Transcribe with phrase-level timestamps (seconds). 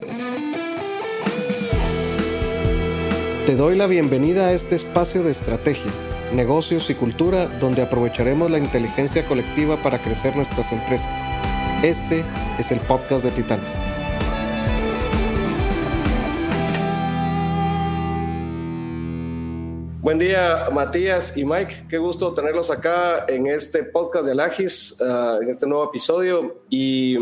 [0.00, 0.06] Te
[3.54, 5.92] doy la bienvenida a este espacio de estrategia,
[6.32, 11.28] negocios y cultura donde aprovecharemos la inteligencia colectiva para crecer nuestras empresas.
[11.82, 12.24] Este
[12.58, 13.78] es el podcast de Titanes.
[20.00, 21.88] Buen día, Matías y Mike.
[21.90, 26.62] Qué gusto tenerlos acá en este podcast de Alagis, ah, en este nuevo episodio.
[26.70, 27.18] Y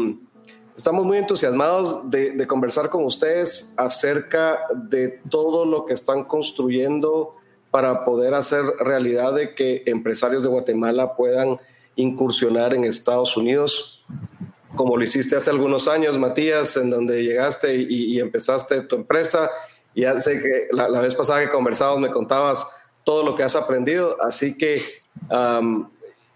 [0.79, 7.35] Estamos muy entusiasmados de, conversar con ustedes acerca de todo lo que están construyendo
[7.73, 11.59] para poder hacer realidad de que empresarios de Guatemala puedan
[11.97, 14.07] incursionar en Estados Unidos,
[14.77, 19.51] como lo hiciste hace algunos años, Matías, en donde llegaste y, empezaste tu empresa.
[19.95, 22.65] Y ya sé que la, vez pasada que conversamos me contabas
[23.03, 24.81] todo lo que has aprendido, así que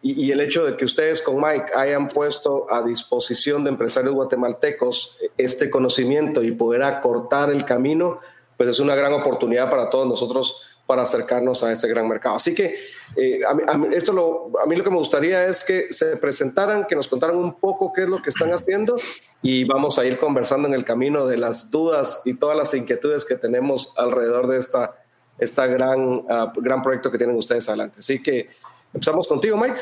[0.04, 5.16] y, el hecho de que ustedes con Mike hayan puesto a disposición de empresarios guatemaltecos
[5.38, 8.18] este conocimiento y poder acortar el camino,
[8.56, 12.34] pues es una gran oportunidad para todos nosotros para acercarnos a este gran mercado.
[12.34, 12.76] Así que
[13.16, 16.86] eh, a, mí, esto lo, a mí lo que me gustaría es que se presentaran,
[16.88, 18.96] que nos contaran un poco qué es lo que están haciendo
[19.40, 23.24] y vamos a ir conversando en el camino de las dudas y todas las inquietudes
[23.24, 24.96] que tenemos alrededor de esta,
[25.38, 28.00] esta gran, ah, gran proyecto que tienen ustedes adelante.
[28.00, 28.50] Así que
[28.94, 29.80] Empezamos contigo, Mike.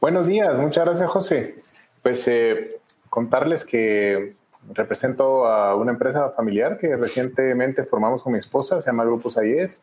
[0.00, 1.54] Buenos días, muchas gracias, José.
[2.02, 4.34] Pues eh, contarles que
[4.72, 9.82] represento a una empresa familiar que recientemente formamos con mi esposa, se llama Grupos AIES,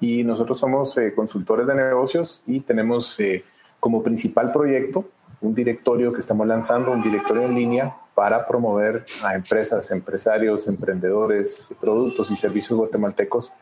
[0.00, 3.44] y nosotros somos eh, consultores de negocios y tenemos eh,
[3.78, 5.04] como principal proyecto
[5.40, 11.72] un directorio que estamos lanzando, un directorio en línea para promover a empresas, empresarios, emprendedores,
[11.80, 13.52] productos y servicios guatemaltecos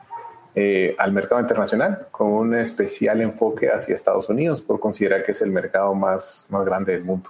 [0.58, 5.42] eh, al mercado internacional con un especial enfoque hacia Estados Unidos por considerar que es
[5.42, 7.28] el mercado más, más grande del mundo.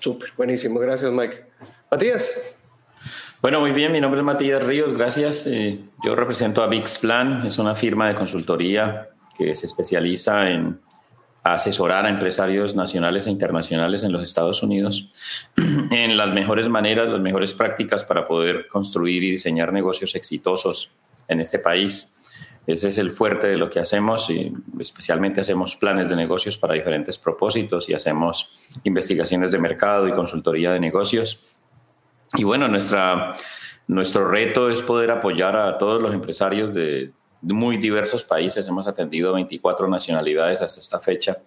[0.00, 0.80] Súper, buenísimo.
[0.80, 1.44] Gracias, Mike.
[1.90, 2.56] Matías.
[3.42, 3.92] Bueno, muy bien.
[3.92, 4.94] Mi nombre es Matías Ríos.
[4.94, 5.46] Gracias.
[5.46, 7.46] Eh, yo represento a VixPlan.
[7.46, 10.80] Es una firma de consultoría que se especializa en
[11.44, 15.10] asesorar a empresarios nacionales e internacionales en los Estados Unidos
[15.90, 20.90] en las mejores maneras, las mejores prácticas para poder construir y diseñar negocios exitosos
[21.28, 22.12] en este país.
[22.66, 26.74] Ese es el fuerte de lo que hacemos y especialmente hacemos planes de negocios para
[26.74, 31.60] diferentes propósitos y hacemos investigaciones de mercado y consultoría de negocios.
[32.34, 33.34] Y bueno, nuestra,
[33.86, 38.66] nuestro reto es poder apoyar a todos los empresarios de, muy diversos países.
[38.66, 41.38] Hemos atendido 24 nacionalidades hasta esta fecha.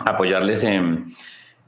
[0.00, 1.06] Apoyarles en,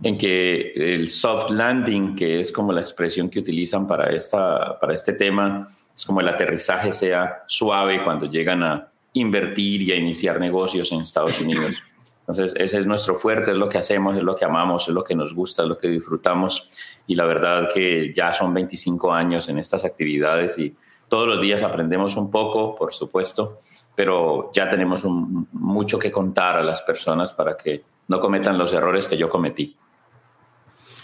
[0.02, 4.92] en que el soft landing, que es como la expresión que utilizan para, esta, para
[4.92, 5.66] este tema,
[6.00, 11.02] es como el aterrizaje sea suave cuando llegan a invertir y a iniciar negocios en
[11.02, 11.82] Estados Unidos.
[12.20, 15.04] Entonces, ese es nuestro fuerte, es lo que hacemos, es lo que amamos, es lo
[15.04, 16.74] que nos gusta, es lo que disfrutamos.
[17.06, 20.74] Y la verdad que ya son 25 años en estas actividades y
[21.06, 23.58] todos los días aprendemos un poco, por supuesto,
[23.94, 29.06] pero ya tenemos mucho que contar a las personas para que no cometan los errores
[29.06, 29.76] que yo cometí.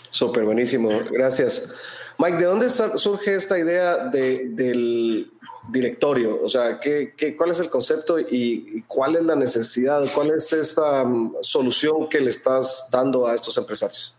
[0.08, 0.88] Súper, buenísimo.
[1.10, 1.76] Gracias.
[2.18, 5.30] Mike, ¿de dónde surge esta idea del
[5.68, 6.42] directorio?
[6.42, 10.02] O sea, ¿qué, cuál es el concepto y cuál es la necesidad?
[10.14, 14.16] ¿Cuál es esta mm, solución que le estás dando a estos empresarios?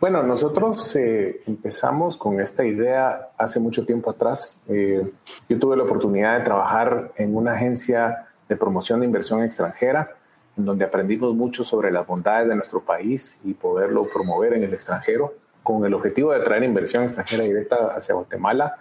[0.00, 4.60] Bueno, nosotros eh, empezamos con esta idea hace mucho tiempo atrás.
[4.68, 5.08] Eh,
[5.48, 10.16] yo tuve la oportunidad de trabajar en una agencia de promoción de inversión extranjera,
[10.58, 14.74] en donde aprendimos mucho sobre las bondades de nuestro país y poderlo promover en el
[14.74, 18.76] extranjero con el objetivo de atraer inversión extranjera directa hacia Guatemala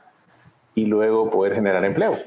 [0.75, 2.17] y luego poder generar empleo.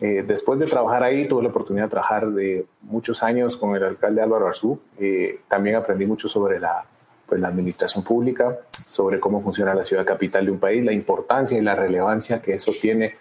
[0.00, 3.84] Eh, después de trabajar ahí, tuve la oportunidad de trabajar de muchos años con el
[3.84, 4.80] alcalde Álvaro Arzú.
[4.98, 6.84] Eh, también aprendí mucho sobre la,
[7.26, 11.56] pues, la administración pública, sobre cómo funciona la ciudad capital de un país, la importancia
[11.56, 13.14] y la relevancia que eso tiene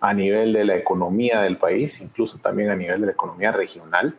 [0.00, 4.14] a nivel de la economía del país, incluso también a nivel de la economía regional.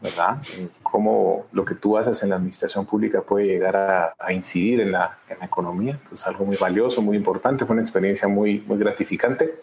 [0.00, 0.38] ¿Verdad?
[0.82, 5.18] cómo lo que tú haces en la administración pública puede llegar a, incidir en la,
[5.28, 6.00] en la, economía.
[6.08, 9.56] Pues algo muy valioso, muy importante, fue una experiencia muy, muy gratificante.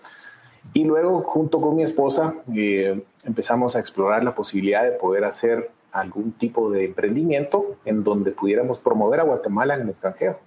[0.73, 5.71] Y luego, junto con mi esposa, eh, empezamos a explorar la posibilidad de poder hacer
[5.91, 10.39] algún tipo de emprendimiento en donde pudiéramos promover a Guatemala en el extranjero.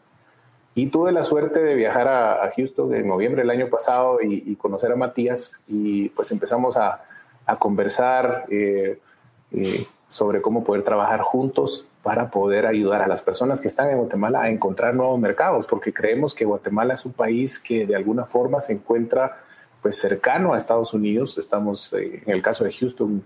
[0.75, 4.93] Y tuve la suerte de viajar a, Houston en noviembre del año pasado y, conocer
[4.93, 7.03] a Matías y pues empezamos a,
[7.47, 8.45] a conversar.
[8.51, 9.01] Eh,
[9.53, 13.99] eh, sobre cómo poder trabajar juntos para poder ayudar a las personas que están en
[13.99, 18.25] Guatemala a encontrar nuevos mercados, porque creemos que Guatemala es un país que de alguna
[18.25, 19.43] forma se encuentra
[19.83, 21.39] pues cercano a Estados Unidos.
[21.39, 23.23] Estamos, eh, en el caso de Houston,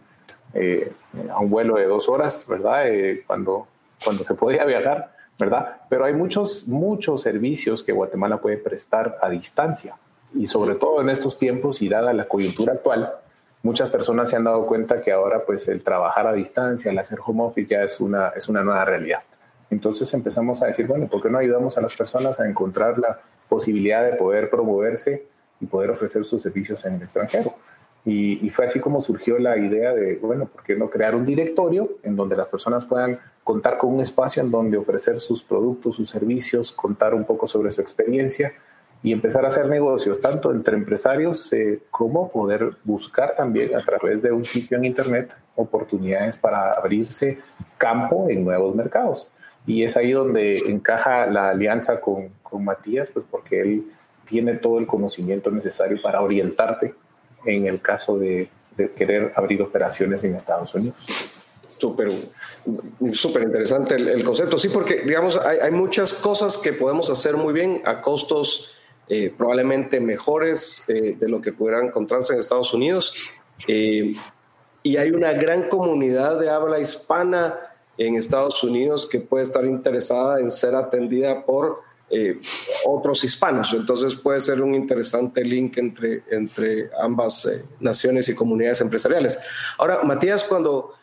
[0.55, 0.93] eh,
[1.31, 2.85] a un vuelo de dos horas, ¿verdad?
[3.27, 3.67] cuando,
[4.05, 5.81] cuando se podía viajar, ¿verdad?
[5.89, 9.97] Pero hay muchos, muchos servicios que Guatemala puede prestar a distancia.
[10.35, 13.15] Y sobre todo en estos tiempos y dada la coyuntura actual,
[13.62, 17.19] muchas personas se han dado cuenta que ahora pues el trabajar a distancia, el hacer
[17.25, 19.23] home office ya es una, es una nueva realidad.
[19.70, 23.20] Entonces empezamos a decir, bueno, ¿por qué no ayudamos a las personas a encontrar la
[23.49, 25.26] posibilidad de poder promoverse
[25.61, 27.55] y poder ofrecer sus servicios en el extranjero?
[28.05, 31.99] Y, fue así como surgió la idea de, bueno, ¿por qué no crear un directorio
[32.03, 36.11] en donde las personas puedan contar con un espacio en donde ofrecer sus productos, sus
[36.11, 38.55] servicios, contar un poco sobre su experiencia
[39.03, 44.23] y empezar a hacer negocios, tanto entre empresarios eh, como poder buscar también a través
[44.23, 47.39] de un sitio en Internet oportunidades para abrirse
[47.79, 49.27] campo en nuevos mercados.
[49.67, 53.87] Y es ahí donde encaja la alianza con, con Matías, pues porque él
[54.25, 56.95] tiene todo el conocimiento necesario para orientarte
[57.45, 58.49] en el caso de,
[58.97, 60.97] querer abrir operaciones en Estados Unidos.
[61.77, 62.11] Súper,
[63.13, 64.57] súper interesante el, concepto.
[64.57, 68.73] Sí, porque digamos, hay, muchas cosas que podemos hacer muy bien a costos
[69.14, 73.31] eh, probablemente mejores eh, de lo que pudieran encontrarse en Estados Unidos.
[73.69, 74.12] Eh,
[74.82, 77.59] y hay una gran comunidad de habla hispana
[77.99, 81.81] en Estados Unidos que puede estar interesada en ser atendida por
[82.87, 83.75] otros hispanos.
[83.75, 89.38] Entonces puede ser un interesante link entre, entre ambas naciones y comunidades empresariales.
[89.76, 90.94] Ahora, Matías, cuando,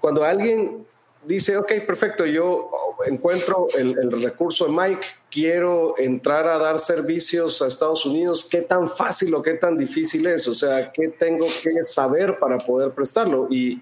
[0.00, 0.85] cuando alguien
[1.26, 2.70] dice, ok, perfecto, yo
[3.06, 8.88] encuentro el, recurso de Mike, quiero entrar a dar servicios a Estados Unidos, ¿qué tan
[8.88, 10.48] fácil o qué tan difícil es?
[10.48, 13.48] O sea, ¿qué tengo que saber para poder prestarlo?
[13.50, 13.80] Y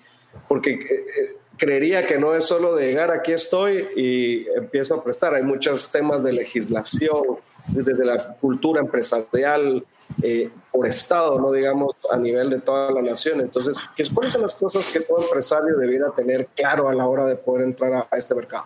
[0.48, 5.34] porque eh, creería que no es solo de llegar aquí estoy y empiezo a prestar.
[5.34, 7.38] Hay muchos temas de legislación,
[7.68, 9.84] desde la cultura empresarial,
[10.22, 13.40] eh, por estado, no digamos a nivel de toda la nación.
[13.40, 13.78] Entonces,
[14.12, 17.64] ¿cuáles son las cosas que todo empresario debiera tener claro a la hora de poder
[17.64, 18.64] entrar a, este mercado?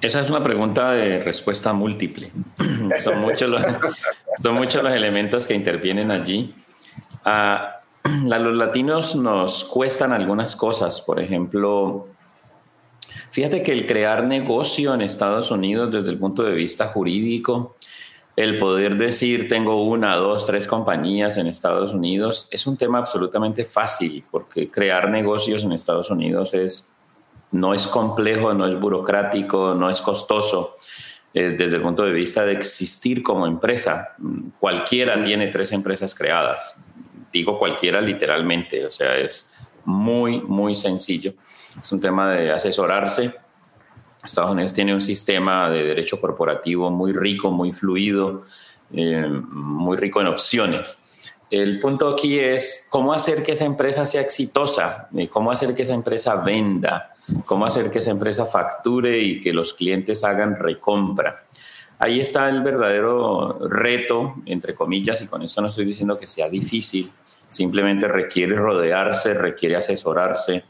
[0.00, 2.30] Esa es una pregunta de respuesta múltiple.
[2.98, 3.62] son, muchos los,
[4.42, 6.54] son muchos los elementos que intervienen allí.
[7.26, 11.00] Uh, a los latinos nos cuestan algunas cosas.
[11.00, 12.08] Por ejemplo,
[13.30, 17.76] fíjate que el crear negocio en Estados Unidos desde el punto de vista jurídico,
[18.36, 23.64] el poder decir tengo una, dos, tres compañías en Estados Unidos es un tema absolutamente
[23.64, 26.92] fácil porque crear negocios en Estados Unidos es,
[27.52, 30.74] no es complejo, no es burocrático, no es costoso.
[31.32, 34.14] Eh, desde el punto de vista de existir como empresa,
[34.60, 36.76] cualquiera tiene tres empresas creadas
[37.34, 39.50] digo cualquiera literalmente, o sea, es
[39.84, 41.34] muy, muy sencillo.
[41.80, 43.34] Es un tema de asesorarse.
[44.24, 48.44] Estados Unidos tiene un sistema de derecho corporativo muy rico, muy fluido,
[48.92, 51.32] eh, muy rico en opciones.
[51.50, 55.94] El punto aquí es cómo hacer que esa empresa sea exitosa, cómo hacer que esa
[55.94, 61.44] empresa venda, cómo hacer que esa empresa facture y que los clientes hagan recompra.
[61.98, 66.48] Ahí está el verdadero reto, entre comillas, y con esto no estoy diciendo que sea
[66.48, 67.10] difícil,
[67.48, 70.64] simplemente requiere rodearse, requiere asesorarse,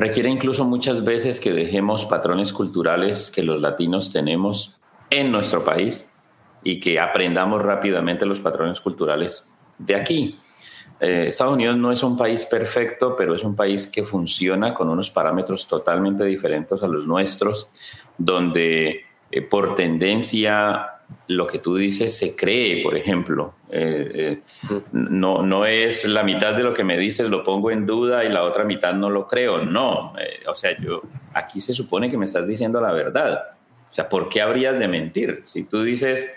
[0.00, 4.78] requiere incluso muchas veces que dejemos patrones culturales que los latinos tenemos
[5.10, 6.10] en nuestro país
[6.64, 10.38] y que aprendamos rápidamente los patrones culturales de aquí.
[11.00, 14.88] Eh, Estados Unidos no es un país perfecto, pero es un país que funciona con
[14.88, 17.68] unos parámetros totalmente diferentes a los nuestros,
[18.16, 23.54] donde eh, por tendencia lo que tú dices se cree, por ejemplo.
[23.70, 24.40] Eh,
[24.70, 28.24] eh, no, no es la mitad de lo que me dices lo pongo en duda
[28.24, 29.64] y la otra mitad no lo creo.
[29.64, 30.12] No,
[30.46, 31.02] o sea, yo
[31.32, 33.40] aquí se supone que me estás diciendo la verdad.
[33.88, 35.40] O sea, ¿por qué habrías de mentir?
[35.42, 36.30] Si tú dices,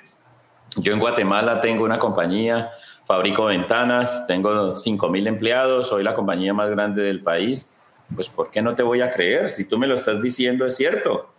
[0.78, 2.72] yo en Guatemala tengo una compañía,
[3.06, 7.70] fabrico ventanas, tengo 5 mil empleados, soy la compañía más grande del país,
[8.16, 9.50] pues ¿por qué no te voy a creer?
[9.50, 11.33] Si tú me lo estás diciendo es cierto.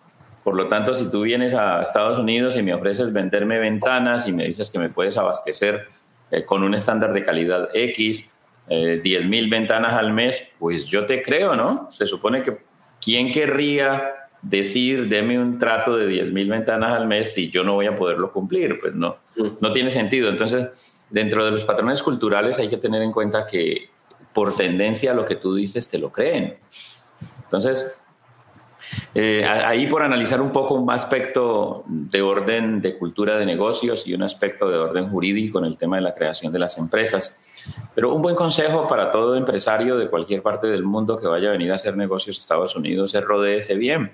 [0.45, 4.33] Por lo tanto, si tú vienes a Estados Unidos y me ofreces venderme ventanas y
[4.33, 5.89] me dices que me puedes abastecer
[6.31, 8.31] eh, con un estándar de calidad X,
[8.69, 11.89] eh, 10 mil ventanas al mes, pues yo te creo, ¿no?
[11.91, 12.59] Se supone que
[13.05, 17.75] ¿quién querría decir, deme un trato de 10 mil ventanas al mes si yo no
[17.75, 18.81] voy a poderlo cumplir?
[18.81, 19.17] Pues no,
[19.61, 20.29] no tiene sentido.
[20.29, 23.91] Entonces, dentro de los patrones culturales hay que tener en cuenta que
[24.33, 26.59] por tendencia lo que tú dices te lo creen.
[27.45, 28.03] Entonces,
[29.15, 34.15] eh, ahí por analizar un poco un aspecto de orden de cultura de negocios y
[34.15, 37.55] un aspecto de orden jurídico en el tema de la creación de las empresas.
[37.95, 41.53] Pero un buen consejo para todo empresario de cualquier parte del mundo que vaya a
[41.53, 44.13] venir a hacer negocios a Estados Unidos es rodeese bien.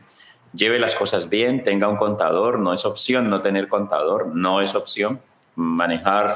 [0.53, 4.75] Lleve las cosas bien, tenga un contador, no es opción no tener contador, no es
[4.75, 5.21] opción.
[5.55, 6.35] Manejar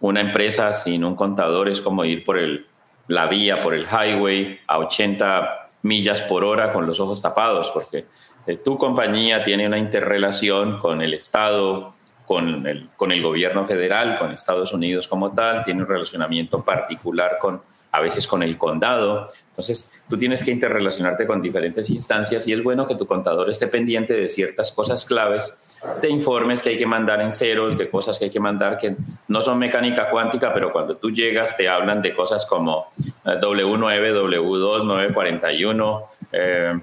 [0.00, 2.66] una empresa sin un contador es como ir por el,
[3.08, 8.06] la vía, por el highway a 80 millas por hora con los ojos tapados, porque
[8.46, 11.92] eh, tu compañía tiene una interrelación con el Estado,
[12.26, 17.38] con el, con el gobierno federal, con Estados Unidos como tal, tiene un relacionamiento particular
[17.40, 19.26] con a veces con el condado.
[19.48, 23.66] Entonces, tú tienes que interrelacionarte con diferentes instancias y es bueno que tu contador esté
[23.66, 28.18] pendiente de ciertas cosas claves, de informes que hay que mandar en ceros, de cosas
[28.18, 28.96] que hay que mandar que
[29.28, 32.86] no son mecánica cuántica, pero cuando tú llegas te hablan de cosas como
[33.24, 36.04] W9, W2, 941.
[36.32, 36.80] Eh,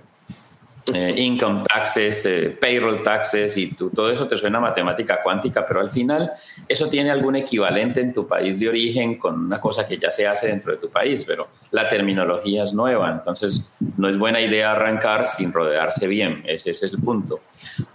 [0.94, 5.80] eh, income taxes, eh, payroll taxes y todo eso te suena a matemática cuántica, pero
[5.80, 6.32] al final
[6.68, 10.27] eso tiene algún equivalente en tu país de origen con una cosa que ya se
[10.27, 13.65] hace dentro de tu país, pero la terminología es nueva, entonces
[13.98, 17.42] no es buena idea arrancar sin rodearse bien, ese, es el punto.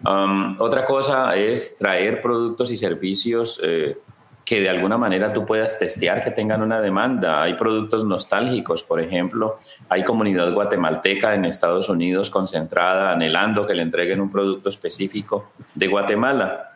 [0.04, 3.60] Um, otra cosa es traer productos y servicios.
[3.62, 3.98] Eh,
[4.50, 7.40] que de alguna manera tú puedas testear que tengan una demanda.
[7.40, 9.56] Hay productos nostálgicos, por ejemplo,
[9.88, 15.86] hay comunidad guatemalteca en Estados Unidos concentrada, anhelando que le entreguen un producto específico de
[15.86, 16.72] Guatemala.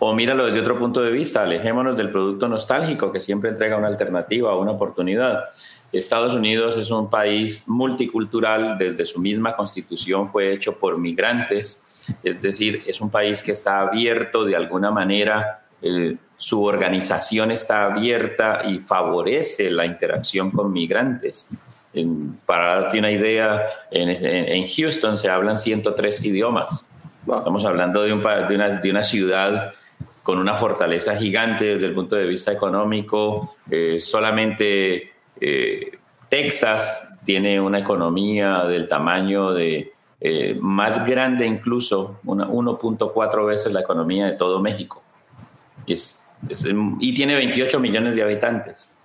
[0.00, 3.86] O míralo desde otro punto de vista, alejémonos del producto nostálgico que siempre entrega una
[3.86, 5.44] alternativa, una oportunidad.
[5.92, 12.42] Estados Unidos es un país multicultural, desde su misma constitución fue hecho por migrantes, es
[12.42, 18.62] decir, es un país que está abierto de alguna manera eh, su organización está abierta
[18.64, 21.48] y favorece la interacción con migrantes.
[22.44, 26.86] para darte una idea, en, Houston se hablan 103 idiomas.
[27.26, 29.72] Estamos hablando de, una, ciudad
[30.22, 33.54] con una fortaleza gigante desde el punto de vista económico.
[33.70, 43.46] Eh, solamente eh, Texas tiene una economía del tamaño de eh, más grande incluso, 1.4
[43.46, 45.03] veces la economía de todo México.
[45.86, 46.24] Es
[46.98, 48.96] y tiene 28 millones de habitantes.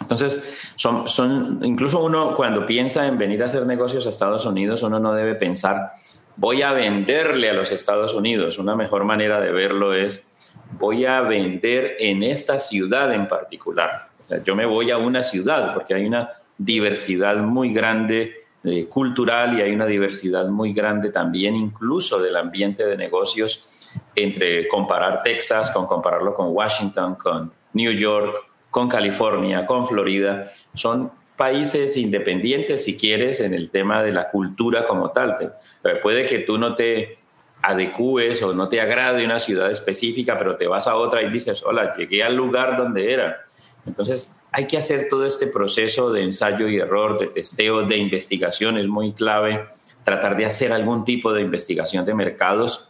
[0.00, 4.82] Entonces, son, son, incluso uno cuando piensa en venir a hacer negocios a Estados Unidos,
[4.82, 5.88] uno no debe pensar,
[6.36, 8.58] voy a venderle a los Estados Unidos.
[8.58, 14.08] Una mejor manera de verlo es, voy a vender en esta ciudad en particular.
[14.20, 18.86] O sea, yo me voy a una ciudad porque hay una diversidad muy grande eh,
[18.86, 23.79] cultural y hay una diversidad muy grande también incluso del ambiente de negocios
[24.22, 28.36] entre comparar Texas, con compararlo con Washington, con New York,
[28.70, 34.86] con California, con Florida, son países independientes, si quieres, en el tema de la cultura
[34.86, 35.54] como tal.
[35.84, 37.16] Eh, puede que tú no te
[37.62, 41.62] adecúes o no te agrade una ciudad específica, pero te vas a otra y dices,
[41.62, 43.40] hola, llegué al lugar donde era.
[43.86, 48.76] Entonces, hay que hacer todo este proceso de ensayo y error, de testeo, de investigación,
[48.76, 49.66] es muy clave.
[50.04, 52.89] Tratar de hacer algún tipo de investigación de mercados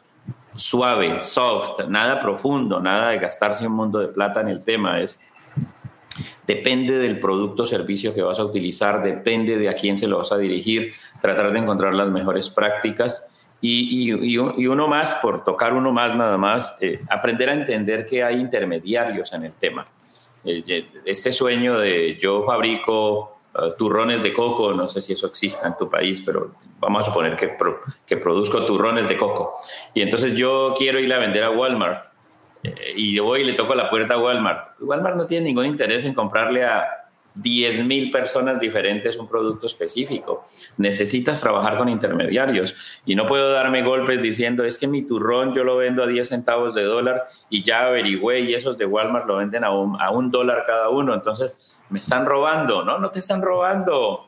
[0.54, 5.00] suave, soft, nada profundo, nada de gastarse un mundo de plata en el tema.
[5.00, 5.20] Es
[6.46, 10.18] depende del producto o servicio que vas a utilizar, depende de a quién se lo
[10.18, 13.46] vas a dirigir, tratar de encontrar las mejores prácticas.
[13.62, 18.36] Y, uno más, por tocar uno más nada más, eh, aprender a entender que hay
[18.36, 19.86] intermediarios en el tema.
[20.44, 25.66] Eh, este sueño de yo fabrico Uh, turrones de coco, no sé si eso exista
[25.66, 27.56] en tu país, pero vamos a suponer que,
[28.06, 29.54] que produzco turrones de coco.
[29.92, 32.04] Y entonces yo quiero ir a vender a Walmart
[32.62, 34.80] eh, y yo voy y le toco la puerta a Walmart.
[34.80, 36.99] Walmart no tiene ningún interés en comprarle a
[37.34, 40.42] 10 mil personas diferentes un producto específico.
[40.76, 45.64] Necesitas trabajar con intermediarios y no puedo darme golpes diciendo es que mi turrón yo
[45.64, 49.36] lo vendo a 10 centavos de dólar y ya averigüé y esos de Walmart lo
[49.36, 51.14] venden a un, a un dólar cada uno.
[51.14, 52.84] Entonces me están robando.
[52.84, 54.26] No, no te están robando.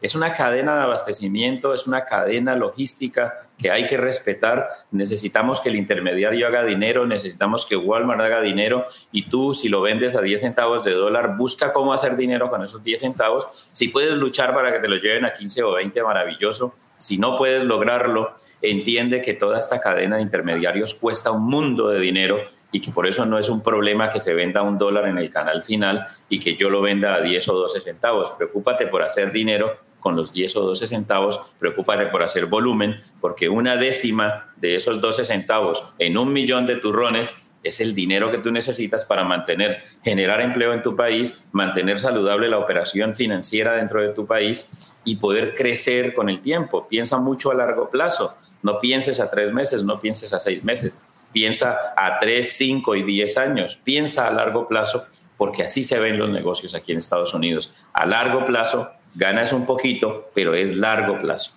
[0.00, 4.68] Es una cadena de abastecimiento, es una cadena logística que hay que respetar.
[4.90, 9.80] Necesitamos que el intermediario haga dinero, necesitamos que Walmart haga dinero y tú si lo
[9.80, 13.70] vendes a 10 centavos de dólar, busca cómo hacer dinero con esos 10 centavos.
[13.72, 16.74] Si puedes luchar para que te lo lleven a 15 o 20, maravilloso.
[16.98, 22.00] Si no puedes lograrlo, entiende que toda esta cadena de intermediarios cuesta un mundo de
[22.00, 22.38] dinero
[22.72, 25.30] y que por eso no es un problema que se venda un dólar en el
[25.30, 28.32] canal final y que yo lo venda a 10 o 12 centavos.
[28.32, 33.48] Preocúpate por hacer dinero con los 10 o 12 centavos, preocúpate por hacer volumen, porque
[33.48, 37.32] una décima de esos 12 centavos en un millón de turrones
[37.62, 42.50] es el dinero que tú necesitas para mantener, generar empleo en tu país, mantener saludable
[42.50, 46.86] la operación financiera dentro de tu país y poder crecer con el tiempo.
[46.86, 50.98] Piensa mucho a largo plazo, no pienses a tres meses, no pienses a seis meses,
[51.32, 55.06] piensa a tres, cinco y diez años, piensa a largo plazo,
[55.38, 57.74] porque así se ven los negocios aquí en Estados Unidos.
[57.94, 61.52] A largo plazo ganas un poquito, pero es largo plazo.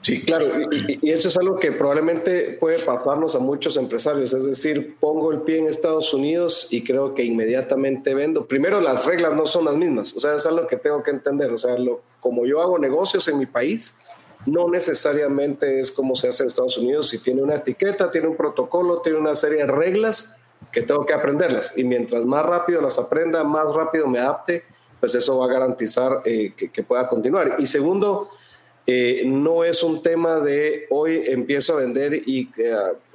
[0.00, 4.96] Sí, claro, y, eso es algo que probablemente puede pasarnos a muchos empresarios, es decir,
[4.98, 8.46] pongo el pie en Estados Unidos y creo que inmediatamente vendo.
[8.46, 11.52] Primero, las reglas no son las mismas, o sea, es algo que tengo que entender,
[11.52, 14.00] o sea, lo, como yo hago negocios en mi país,
[14.46, 17.08] no necesariamente es como se hace en Estados Unidos.
[17.08, 20.40] Si tiene una etiqueta, tiene un protocolo, tiene una serie de reglas
[20.72, 21.76] que tengo que aprenderlas.
[21.78, 24.64] Y mientras más rápido las aprenda, más rápido me adapte,
[25.02, 27.56] pues eso va a garantizar eh, que, pueda continuar.
[27.58, 28.30] Y segundo,
[28.86, 32.72] eh, no es un tema de hoy empiezo a vender y eh,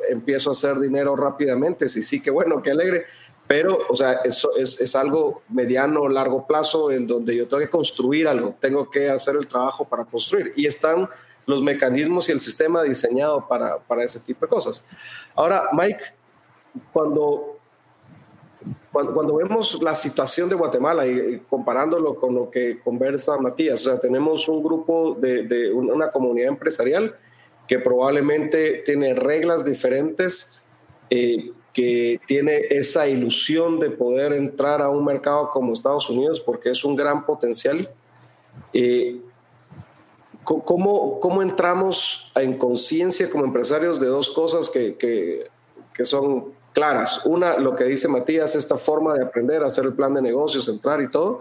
[0.09, 1.87] empiezo a hacer dinero rápidamente.
[1.87, 3.05] Sí, sí, que bueno, qué alegre.
[3.47, 7.69] Pero, o sea, eso es, es algo mediano, largo plazo, en donde yo tengo que
[7.69, 10.51] construir algo, tengo que hacer el trabajo para construir.
[10.57, 11.07] Y están
[11.45, 14.85] los mecanismos y el sistema diseñado para, para ese tipo de cosas.
[15.33, 16.03] Ahora, Mike,
[16.91, 17.56] cuando,
[18.91, 23.99] cuando, vemos la situación de Guatemala y, comparándolo con lo que conversa Matías, o sea,
[23.99, 27.15] tenemos un grupo de, de una comunidad empresarial
[27.67, 30.63] que probablemente tiene reglas diferentes,
[31.09, 36.71] eh, que tiene esa ilusión de poder entrar a un mercado como Estados Unidos porque
[36.71, 37.87] es un gran potencial.
[38.73, 39.21] Eh,
[40.43, 45.47] ¿cómo, ¿Cómo entramos en conciencia como empresarios de dos cosas que, que,
[45.93, 46.45] que son
[46.77, 47.25] claras?
[47.25, 51.01] Una, lo que dice Matías, esta forma de aprender hacer el plan de negocios, entrar
[51.01, 51.39] y todo.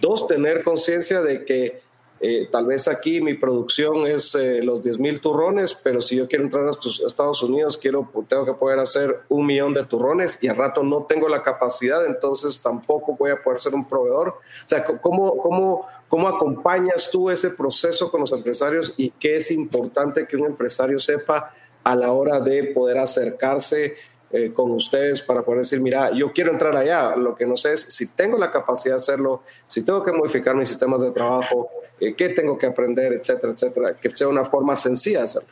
[0.00, 1.80] Dos, tener conciencia de que
[2.18, 6.26] eh, tal vez aquí mi producción es eh, los 10 mil turrones, pero si yo
[6.26, 6.72] quiero entrar a
[7.06, 11.04] Estados Unidos, quiero, tengo que poder hacer un millón de turrones y al rato no
[11.04, 14.30] tengo la capacidad, entonces tampoco voy a poder ser un proveedor.
[14.30, 19.52] O sea, ¿cómo, cómo, cómo acompañas tú ese proceso con los empresarios y qué es
[19.52, 21.54] importante que un empresario sepa
[21.84, 23.94] a la hora de poder acercarse
[24.36, 27.74] eh, con ustedes para poder decir, mira, yo quiero entrar allá, lo que no sé
[27.74, 31.68] es si tengo la capacidad de hacerlo, si tengo que modificar mis sistemas de trabajo,
[32.00, 35.48] eh, qué tengo que aprender, etcétera, etcétera, que sea una forma sencilla de hacerlo.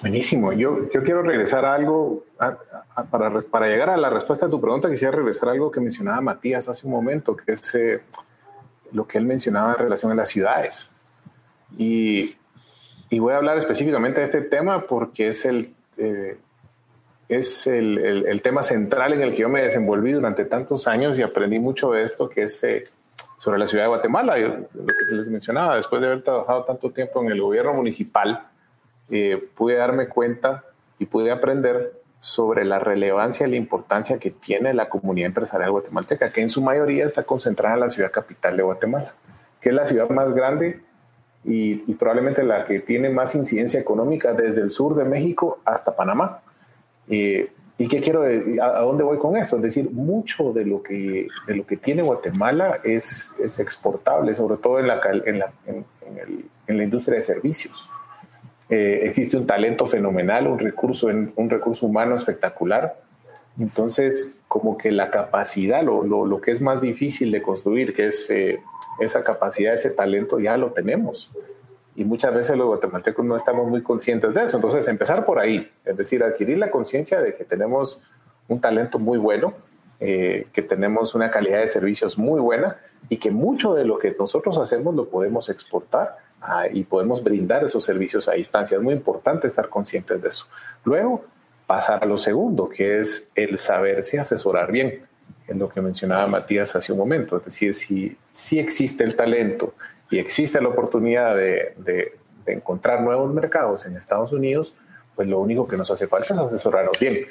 [0.00, 0.54] Buenísimo.
[0.54, 2.24] Yo, yo quiero regresar a algo,
[3.10, 6.22] para, para llegar a la respuesta a tu pregunta, quisiera regresar a algo que mencionaba
[6.22, 8.00] Matías hace un momento, que es eh,
[8.92, 10.90] lo que él mencionaba en relación a las ciudades.
[11.76, 12.34] Y,
[13.10, 15.74] y, voy a hablar específicamente de este tema porque es el,
[17.28, 21.22] es el, el, tema central en el que yo me desenvolví durante tantos años y
[21.22, 22.84] aprendí mucho de esto, que es eh,
[23.38, 24.36] sobre la ciudad de Guatemala.
[24.38, 28.48] Lo que les mencionaba, después de haber trabajado tanto tiempo en el gobierno municipal,
[29.10, 30.64] eh, pude darme cuenta
[30.98, 36.30] y pude aprender sobre la relevancia y la importancia que tiene la comunidad empresarial guatemalteca,
[36.30, 39.14] que en su mayoría está concentrada en la ciudad capital de Guatemala,
[39.60, 40.80] que es la ciudad más grande
[41.44, 46.42] y probablemente la que tiene más incidencia económica desde el sur de México hasta Panamá.
[47.08, 49.56] Eh, ¿Y qué quiero, a, dónde voy con eso?
[49.56, 54.56] Es decir, mucho de lo que, de lo que tiene Guatemala es, es exportable, sobre
[54.58, 55.84] todo en la, en la, en,
[56.66, 57.88] en la industria de servicios.
[58.68, 63.00] Eh, existe un talento fenomenal, un recurso, un recurso humano espectacular.
[63.58, 68.06] Entonces, como que la capacidad, lo, lo, lo que es más difícil de construir, que
[68.06, 68.60] es eh,
[69.00, 71.30] esa capacidad, ese talento, ya lo tenemos
[71.94, 74.56] y muchas veces los guatemaltecos no estamos muy conscientes de eso.
[74.56, 78.00] Entonces, empezar por ahí, es decir, adquirir la conciencia de que tenemos
[78.48, 79.54] un talento muy bueno,
[80.00, 82.76] eh, que tenemos una calidad de servicios muy buena
[83.08, 87.62] y que mucho de lo que nosotros hacemos lo podemos exportar ah, y podemos brindar
[87.62, 88.78] esos servicios a distancia.
[88.78, 90.46] Es muy importante estar conscientes de eso.
[90.84, 91.24] Luego,
[91.66, 95.02] pasar a lo segundo, que es el saberse asesorar bien,
[95.48, 97.36] en lo que mencionaba Matías hace un momento.
[97.36, 99.74] Es decir, si, si existe el talento,
[100.12, 102.12] y existe la oportunidad de, de,
[102.44, 104.74] encontrar nuevos mercados en Estados Unidos,
[105.16, 107.24] pues lo único que nos hace falta es asesorarnos bien.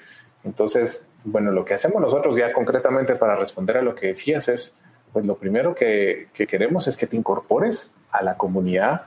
[0.43, 4.75] Entonces, bueno, lo que hacemos nosotros ya concretamente para responder a lo que decías es,
[5.13, 9.03] pues lo primero que, que queremos es que te incorpores a la comunidad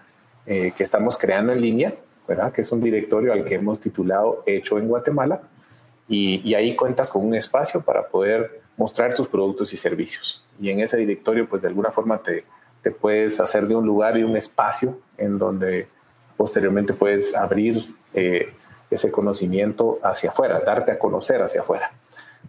[0.47, 1.95] eh, que estamos creando en línea,
[2.29, 2.53] ¿verdad?
[2.53, 5.41] Que es un directorio al que hemos titulado Hecho en Guatemala.
[6.07, 10.45] Y, y ahí cuentas con un espacio para poder mostrar tus productos y servicios.
[10.61, 12.45] Y en ese directorio, pues de alguna forma te,
[12.85, 15.89] te puedes hacer de un lugar y un espacio en donde
[16.37, 18.53] posteriormente puedes abrir eh,
[18.91, 21.93] ese conocimiento hacia afuera, darte a conocer hacia afuera.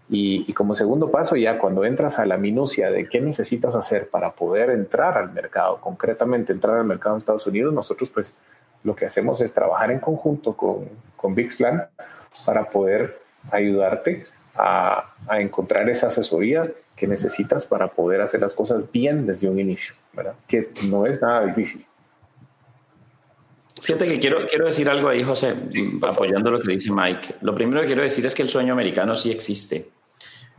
[0.09, 4.33] Y, como segundo paso, ya cuando entras a la minucia de qué necesitas hacer para
[4.33, 8.35] poder entrar al mercado, concretamente entrar al mercado de Estados Unidos, nosotros pues
[8.83, 11.87] lo que hacemos es trabajar en conjunto con, con Plan
[12.45, 13.19] para poder
[13.51, 19.49] ayudarte a, a encontrar esa asesoría que necesitas para poder hacer las cosas bien desde
[19.49, 20.35] un inicio, ¿verdad?
[20.47, 21.85] Que no es nada difícil.
[23.81, 25.53] Fíjate que quiero, quiero decir algo ahí, José,
[26.01, 27.35] apoyando lo que dice Mike.
[27.41, 29.85] Lo primero que quiero decir es que el sueño americano sí existe.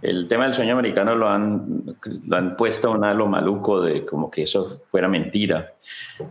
[0.03, 1.97] El tema del sueño americano lo han,
[2.27, 5.73] lo han puesto a un halo maluco de como que eso fuera mentira.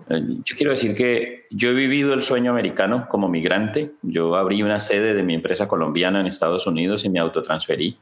[0.09, 3.93] Eh, yo quiero decir que yo he vivido el sueño americano como migrante.
[4.03, 7.97] Yo abrí una sede de mi empresa colombiana en Estados Unidos y me autotransferí.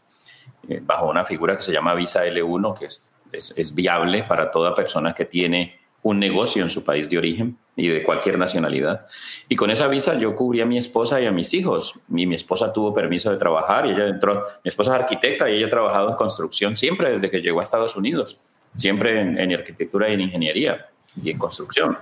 [0.70, 3.10] Eh, bajo una figura que se llama Visa L1, que es,
[3.56, 7.88] es, viable para toda persona que tiene un negocio en su país de origen y
[7.88, 9.06] de cualquier nacionalidad.
[9.50, 12.00] Y con esa visa yo cubrí a mi esposa y a mis hijos.
[12.08, 15.56] Mi, mi esposa tuvo permiso de trabajar y ella entró, mi esposa es arquitecta y
[15.56, 18.40] ella ha trabajado en construcción siempre desde que llegó a Estados Unidos,
[18.76, 20.88] siempre en, en arquitectura y en ingeniería
[21.22, 21.98] y en construcción.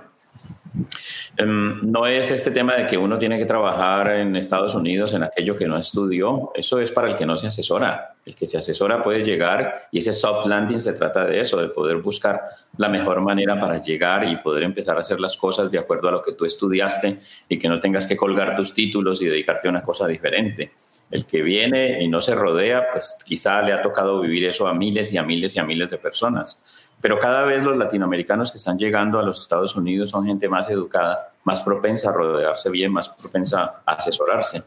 [1.36, 5.22] Em, no es este tema de que uno tiene que trabajar en Estados Unidos en
[5.22, 8.16] aquello que no estudió, eso es para el que no se asesora.
[8.24, 11.68] El que se asesora puede llegar y ese soft landing se trata de eso, de
[11.68, 12.42] poder buscar
[12.76, 16.12] la mejor manera para llegar y poder empezar a hacer las cosas de acuerdo a
[16.12, 19.70] lo que tú estudiaste y que no tengas que colgar tus títulos y dedicarte a
[19.70, 20.72] una cosa diferente.
[21.10, 24.74] El que viene y no se rodea, pues quizá le ha tocado vivir eso a
[24.74, 26.62] miles y a miles y a miles de personas
[27.02, 30.70] pero cada vez los latinoamericanos que están llegando a los Estados Unidos son gente más
[30.70, 34.62] educada, más propensa a rodearse bien, más propensa a asesorarse.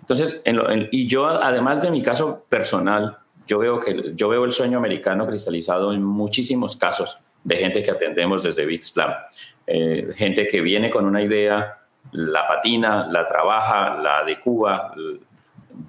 [0.00, 0.42] Entonces,
[0.90, 5.28] y yo, además de mi caso personal, yo veo, que, yo veo el sueño americano
[5.28, 9.14] cristalizado en muchísimos casos de gente que atendemos desde VIX Plan.
[9.68, 11.74] Eh, gente que viene con una idea,
[12.10, 14.92] la patina, la trabaja, la adecua,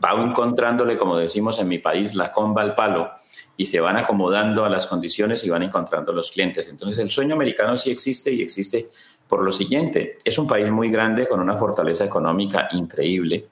[0.04, 3.12] va encontrándole, como decimos en mi país, la comba al palo
[3.56, 6.68] y se van acomodando a las condiciones y van encontrando los clientes.
[6.68, 8.88] Entonces el sueño americano sí existe y existe
[9.28, 13.46] por lo siguiente, es un país muy grande con una fortaleza económica increíble.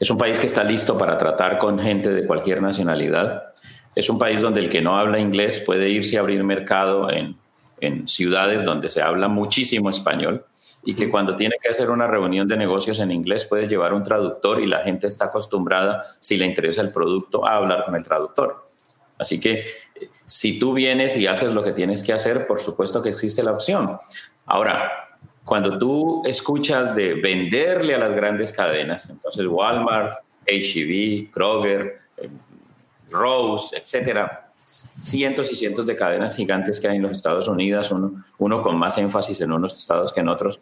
[0.00, 3.52] Es un país que está listo para tratar con gente de cualquier nacionalidad.
[3.94, 7.36] Es un país donde el que no habla inglés puede irse a abrir mercado en,
[7.80, 10.44] en ciudades donde se habla muchísimo español
[10.86, 14.04] y que cuando tiene que hacer una reunión de negocios en inglés puede llevar un
[14.04, 18.04] traductor y la gente está acostumbrada, si le interesa el producto, a hablar con el
[18.04, 18.68] traductor.
[19.18, 19.64] Así que
[20.24, 23.50] si tú vienes y haces lo que tienes que hacer, por supuesto que existe la
[23.50, 23.96] opción.
[24.46, 30.14] Ahora, cuando tú escuchas de venderle a las grandes cadenas, entonces Walmart,
[30.46, 32.28] HEB, Kroger, eh,
[33.10, 38.24] Rose, etcétera, cientos y cientos de cadenas gigantes que hay en los Estados Unidos, uno,
[38.38, 40.60] uno, con más énfasis en unos estados que en otros.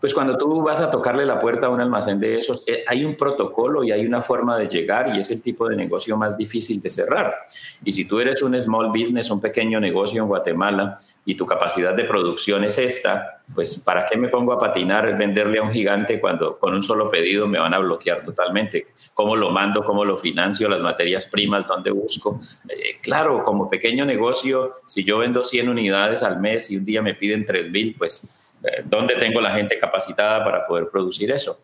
[0.00, 3.04] Pues cuando tú vas a tocarle la puerta a un almacén de esos, eh, hay
[3.04, 6.36] un protocolo y hay una forma de llegar y es el tipo de negocio más
[6.36, 7.34] difícil de cerrar.
[7.84, 11.94] Y si tú eres un small business, un pequeño negocio en Guatemala y tu capacidad
[11.94, 16.18] de producción es esta, pues ¿para qué me pongo a patinar, venderle a un gigante
[16.20, 18.88] cuando con un solo pedido me van a bloquear totalmente?
[19.12, 19.84] ¿Cómo lo mando?
[19.84, 20.68] ¿Cómo lo financio?
[20.68, 21.66] ¿Las materias primas?
[21.66, 22.40] ¿Dónde busco?
[22.68, 27.02] Eh, claro, como pequeño negocio, si yo vendo 100 unidades al mes y un día
[27.04, 31.60] me piden 3.000, pues eh, ¿dónde tengo la gente capacitada para poder producir eso?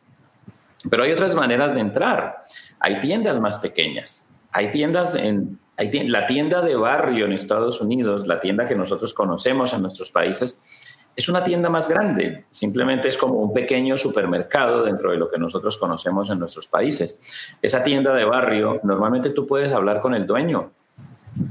[0.89, 2.39] Pero hay otras maneras de entrar.
[2.79, 4.27] Hay tiendas más pequeñas.
[4.53, 5.59] Hay tiendas en...
[5.77, 10.11] Hay la tienda de barrio en Estados Unidos, la tienda que nosotros conocemos en nuestros
[10.11, 15.31] países, es una tienda más grande, simplemente es como un pequeño supermercado dentro de lo
[15.31, 17.57] que nosotros conocemos en nuestros países.
[17.61, 20.73] Esa tienda de barrio, normalmente tú puedes hablar con el dueño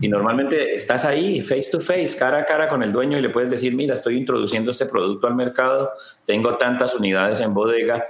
[0.01, 3.29] y normalmente estás ahí, face to face, cara a cara con el dueño y le
[3.29, 5.91] puedes decir, mira, estoy introduciendo este producto al mercado,
[6.25, 8.03] tengo tantas unidades en bodega,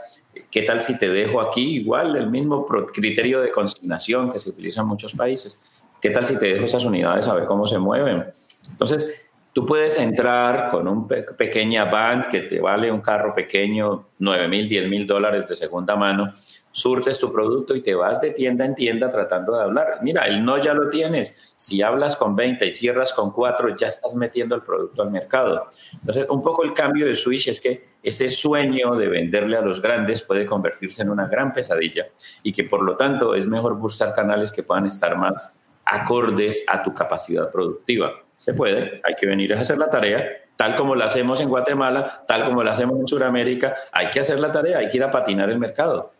[0.51, 1.77] ¿qué tal si te dejo aquí?
[1.77, 5.59] Igual, el mismo criterio de consignación que se utiliza en muchos países.
[6.01, 8.25] ¿Qué tal si te dejo esas unidades a ver cómo se mueven?
[8.69, 14.47] Entonces, tú puedes entrar con un pequeña van que te vale un carro pequeño, 9
[14.47, 16.31] mil, 10 mil dólares de segunda mano
[16.79, 19.99] surtes tu producto y te vas de tienda en tienda tratando de hablar.
[20.01, 21.53] Mira, el no ya lo tienes.
[21.55, 25.67] Si hablas con 20 y cierras con 4, ya estás metiendo el producto al mercado.
[25.93, 29.81] Entonces, un poco el cambio de switch es que ese sueño de venderle a los
[29.81, 32.07] grandes puede convertirse en una gran pesadilla
[32.43, 35.53] y que por lo tanto es mejor buscar canales que puedan estar más
[35.85, 38.13] acordes a tu capacidad productiva.
[38.37, 42.23] Se puede, hay que venir a hacer la tarea, tal como la hacemos en Guatemala,
[42.27, 45.11] tal como la hacemos en Sudamérica, hay que hacer la tarea, hay que ir a
[45.11, 46.13] patinar el mercado.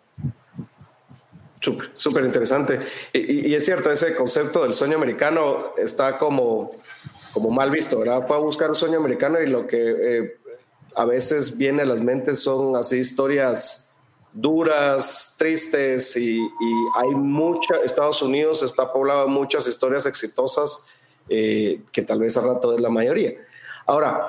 [1.60, 2.80] Súper interesante.
[3.14, 6.70] Y, es cierto, ese concepto del sueño americano está como,
[7.34, 8.26] como mal visto, ¿verdad?
[8.26, 10.38] Fue a buscar un sueño americano y lo que eh,
[10.96, 16.40] a veces viene a las mentes son así historias duras, tristes y,
[16.96, 20.88] hay mucha, Estados Unidos está poblado de muchas historias exitosas
[21.28, 23.34] eh, que tal vez a rato es la mayoría.
[23.86, 24.28] Ahora,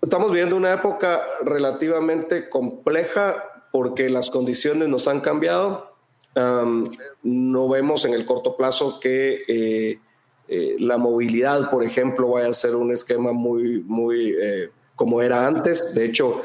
[0.00, 5.96] estamos viviendo una época relativamente compleja porque las condiciones nos han cambiado.
[7.24, 9.98] no vemos en el corto plazo que eh,
[10.46, 15.44] eh, la movilidad, por ejemplo, vaya a ser un esquema muy, muy eh, como era
[15.44, 15.92] antes.
[15.92, 16.42] De hecho,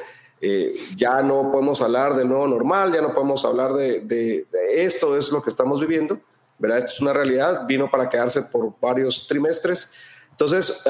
[0.96, 4.48] ya no podemos hablar del nuevo normal, ya no podemos hablar de, de,
[4.84, 6.20] esto, es lo que estamos viviendo.
[6.58, 6.80] ¿verdad?
[6.80, 9.94] Esto es una realidad, vino para quedarse por varios trimestres.
[10.40, 10.84] Entonces,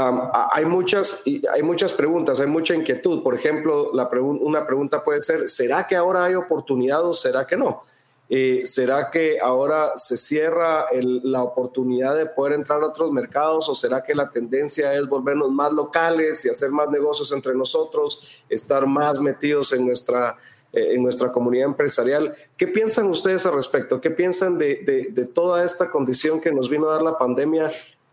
[0.51, 3.23] hay, muchas, hay muchas preguntas, hay mucha inquietud.
[3.23, 7.57] Por ejemplo, la una pregunta puede ser, ¿será que ahora hay oportunidad o será que
[7.57, 7.81] no?
[8.29, 13.73] Eh, ¿Será que ahora se cierra la oportunidad de poder entrar a otros mercados o
[13.73, 18.85] será que la tendencia es volvernos más locales y hacer más negocios entre nosotros, estar
[18.85, 20.37] más metidos en nuestra,
[20.71, 22.35] eh, en nuestra comunidad empresarial?
[22.55, 23.99] ¿Qué piensan ustedes al respecto?
[23.99, 27.67] ¿Qué piensan de, de toda esta condición que nos vino a dar la pandemia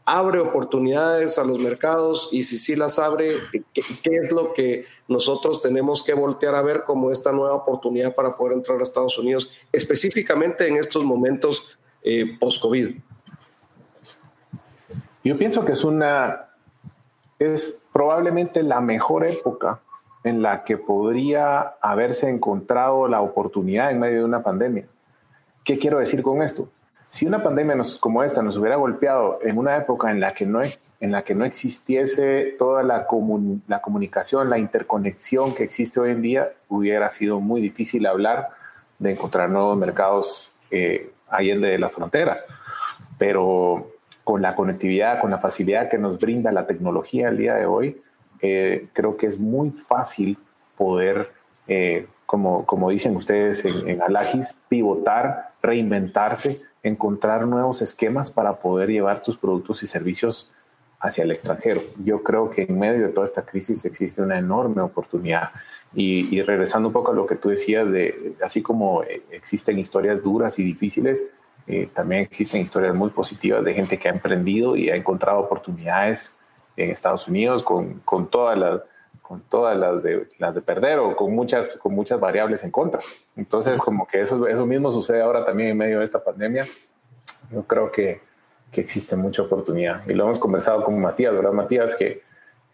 [0.07, 3.39] abre oportunidades a los mercados y si sí las abre,
[3.75, 8.31] ¿qué, es lo que nosotros tenemos que voltear a ver como esta nueva oportunidad para
[8.31, 12.97] poder entrar a Estados Unidos, específicamente en estos momentos eh, post-COVID?
[15.25, 16.51] Yo pienso que es una,
[17.41, 19.81] es probablemente la mejor época
[20.23, 24.87] en la que podría haberse encontrado la oportunidad en medio de una pandemia.
[25.65, 26.69] ¿Qué quiero decir con esto?
[27.17, 30.61] Si una pandemia como esta nos hubiera golpeado en una época en la que no,
[31.01, 33.07] en la que no existiese toda la,
[33.69, 38.51] la comunicación, la interconexión que existe hoy en día, hubiera sido muy difícil hablar
[38.99, 42.45] de encontrar nuevos mercados eh, allende de las fronteras.
[43.17, 47.65] Pero con la conectividad, con la facilidad que nos brinda la tecnología el día de
[47.65, 48.03] hoy,
[48.43, 50.37] eh, creo que es muy fácil
[50.77, 51.33] poder,
[51.67, 54.03] eh, como, como dicen ustedes en, en
[54.69, 60.51] pivotar, reinventarse encontrar nuevos esquemas para poder llevar tus productos y servicios
[61.01, 61.81] hacia el extranjero.
[62.05, 65.51] Yo creo que en medio de toda esta crisis existe una enorme oportunidad.
[65.95, 70.23] Y, regresando un poco a lo que tú decías, de así como eh, existen historias
[70.23, 71.27] duras y difíciles,
[71.67, 76.35] eh, también existen historias muy positivas de gente que ha emprendido y ha encontrado oportunidades
[76.77, 78.81] en Estados Unidos con, con todas las
[79.27, 83.01] con todas las de, las de perder o con muchas, con muchas variables en contra.
[83.37, 86.65] Entonces, como que eso, eso mismo sucede ahora también en medio de esta pandemia.
[87.51, 88.21] Yo creo que,
[88.71, 90.09] que existe mucha oportunidad.
[90.09, 91.97] Y lo hemos conversado con Matías, ¿verdad, Matías?
[91.97, 92.23] Que,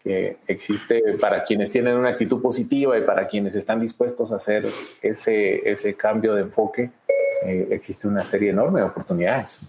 [0.03, 4.67] que existe para quienes tienen una actitud positiva y para quienes están dispuestos a hacer
[5.01, 6.91] ese, ese cambio de enfoque,
[7.45, 9.61] eh, existe una serie enorme de oportunidades.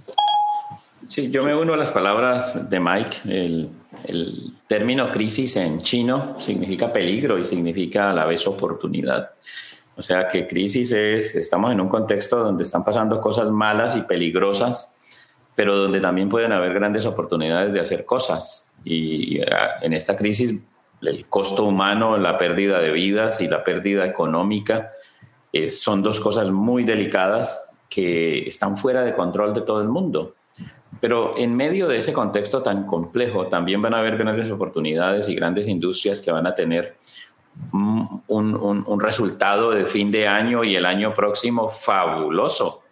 [1.08, 3.16] Sí, yo me uno a las palabras de Mike.
[3.26, 3.70] El,
[4.04, 9.30] el, término crisis en chino significa peligro y significa a la vez oportunidad.
[9.96, 14.02] O sea que crisis es, estamos en un contexto donde están pasando cosas malas y
[14.02, 14.94] peligrosas,
[15.54, 18.76] pero donde también pueden haber grandes oportunidades de hacer cosas.
[18.84, 20.66] Y ah, en esta crisis,
[21.00, 24.90] el costo humano, la pérdida de vidas y la pérdida económica
[25.52, 30.34] eh, son dos cosas muy delicadas que están fuera de control de todo el mundo.
[31.00, 35.34] Pero en medio de ese contexto tan complejo, también van a haber grandes oportunidades y
[35.34, 36.96] grandes industrias que van a tener
[37.72, 42.82] un, un, resultado de fin de año y el año próximo fabuloso.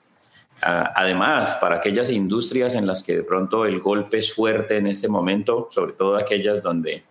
[0.61, 5.09] Además, para aquellas industrias en las que de pronto el golpe es fuerte en este
[5.09, 7.05] momento, sobre todo aquellas donde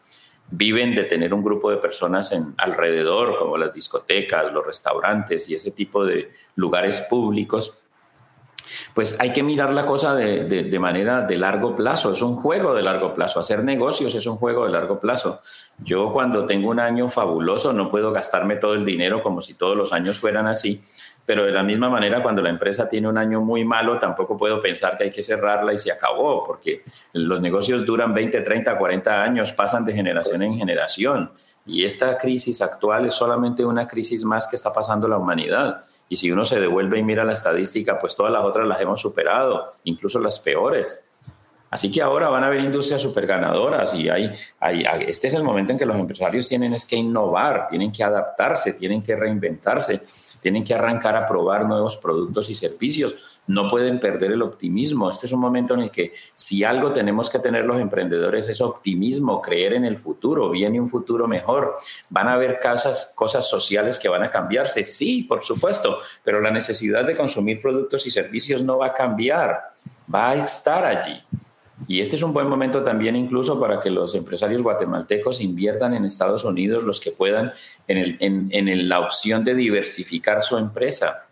[0.51, 5.56] viven de tener un grupo de personas en alrededor, como las discotecas, los restaurantes y
[5.56, 7.89] ese tipo de lugares públicos,
[8.93, 12.12] pues hay que mirar la cosa de, manera de largo plazo.
[12.12, 13.39] Es un juego de largo plazo.
[13.39, 15.41] Hacer negocios es un juego de largo plazo.
[15.77, 19.75] Yo cuando tengo un año fabuloso no puedo gastarme todo el dinero como si todos
[19.75, 20.81] los años fueran así.
[21.25, 24.62] Pero de la misma manera, cuando la empresa tiene un año muy malo, tampoco puedo
[24.62, 29.23] pensar que hay que cerrarla y se acabó, porque los negocios duran 20, 30, 40
[29.23, 31.31] años, pasan de generación en generación.
[31.65, 35.84] Y esta crisis actual es solamente una crisis más que está pasando la humanidad.
[36.10, 38.99] Y si uno se devuelve y mira la estadística, pues todas las otras las hemos
[38.99, 41.11] superado, incluso las peores.
[41.71, 44.29] Así que ahora van a haber industrias super ganadoras y hay,
[44.60, 48.03] hay, este es el momento en que los empresarios tienen es que innovar, tienen que
[48.03, 50.01] adaptarse, tienen que reinventarse,
[50.41, 53.39] tienen que arrancar a probar nuevos productos y servicios.
[53.47, 55.10] No pueden perder el optimismo.
[55.10, 58.60] Este es un momento en el que si algo tenemos que tener los emprendedores es
[58.60, 61.75] optimismo, creer en el futuro, viene un futuro mejor.
[62.10, 66.51] Van a haber cosas, cosas sociales que van a cambiarse, sí, por supuesto, pero la
[66.51, 69.71] necesidad de consumir productos y servicios no va a cambiar,
[70.13, 71.23] va a estar allí.
[71.88, 76.06] Y este es un buen momento también incluso para que los empresarios guatemaltecos inviertan en
[76.06, 77.52] Estados Unidos los que puedan
[77.88, 81.28] en, la opción de diversificar su empresa,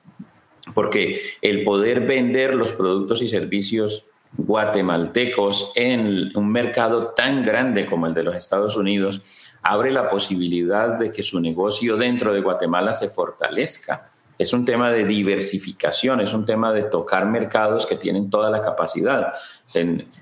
[0.74, 4.06] porque el poder vender los productos y servicios
[4.38, 10.98] guatemaltecos en un mercado tan grande como el de los Estados Unidos abre la posibilidad
[11.00, 16.34] de que su negocio dentro de Guatemala se fortalezca es un tema de diversificación, es
[16.34, 19.34] un tema de tocar mercados que tienen toda la capacidad.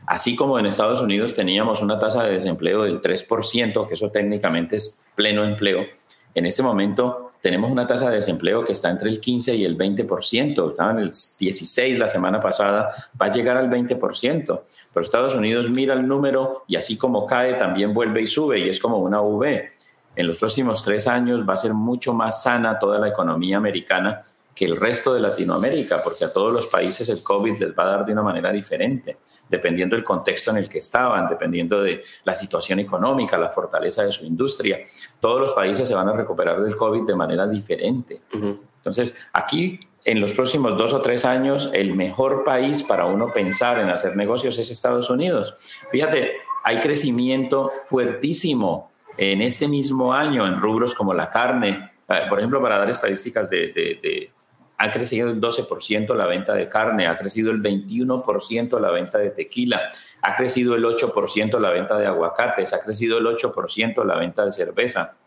[0.08, 4.78] así como en Estados Unidos teníamos una tasa de desempleo del 3%, que eso técnicamente
[4.78, 5.86] es pleno empleo,
[6.34, 9.78] en este momento tenemos una tasa de desempleo que está entre el 15 y el
[9.78, 12.90] 20%, estaba en el 16 la semana pasada,
[13.22, 14.62] va a llegar al 20%,
[14.94, 18.70] pero Estados Unidos mira el número y así como cae también vuelve y sube y
[18.70, 19.77] es como una V
[20.18, 24.20] en los próximos tres años va a ser mucho más sana toda la economía americana
[24.54, 27.98] que el resto de Latinoamérica, porque a todos los países el COVID les va a
[27.98, 32.34] dar de una manera diferente, dependiendo del contexto en el que estaban, dependiendo de la
[32.34, 34.80] situación económica, la fortaleza de su industria.
[35.20, 38.22] Todos los países se van a recuperar del COVID de manera diferente.
[38.34, 43.80] Entonces, aquí en los próximos dos o tres años, el mejor país para uno pensar
[43.80, 45.54] en hacer negocios es Estados Unidos.
[45.92, 46.32] Fíjate,
[46.64, 52.62] hay crecimiento fuertísimo en este mismo año en rubros como la carne, eh, por ejemplo,
[52.62, 54.32] para dar estadísticas de
[54.78, 59.32] ha crecido el 12% la venta de carne, ha crecido el 21% la venta de
[59.32, 59.82] tequila,
[60.22, 64.52] ha crecido el 8% la venta de aguacates, ha crecido el 8% la venta de
[64.52, 65.18] cerveza.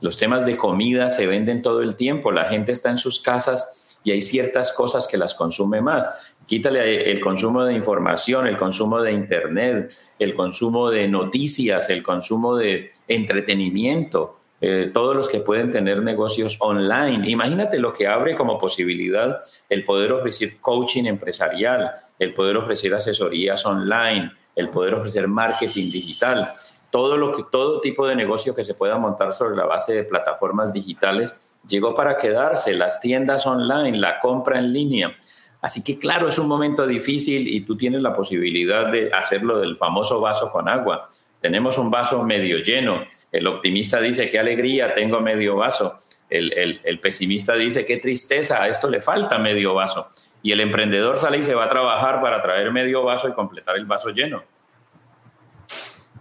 [0.00, 4.00] Los temas de comida se venden todo el tiempo, la gente está en sus casas
[4.02, 6.31] y hay ciertas cosas que las consume más.
[6.52, 12.56] Quítale el consumo de información, el consumo de internet, el consumo de noticias, el consumo
[12.56, 17.26] de entretenimiento eh, todos los que pueden tener negocios online.
[17.30, 19.38] Imagínate lo que abre como posibilidad
[19.70, 26.46] el poder ofrecer coaching empresarial, el poder ofrecer asesorías online, el poder ofrecer marketing digital.
[26.90, 30.04] Todo, lo que, todo tipo de negocio que se pueda montar sobre la base de
[30.04, 35.16] plataformas digitales llegó para quedarse, las tiendas online, la compra en línea.
[35.62, 39.76] Así que claro, es un momento difícil y tú tienes la posibilidad de hacerlo del
[39.76, 41.08] famoso vaso con agua.
[41.40, 43.04] Tenemos un vaso medio lleno.
[43.30, 45.96] El optimista dice, qué alegría, tengo medio vaso.
[46.28, 50.08] El, pesimista dice, qué tristeza, a esto le falta medio vaso.
[50.42, 53.76] Y el emprendedor sale y se va a trabajar para traer medio vaso y completar
[53.76, 54.42] el vaso lleno.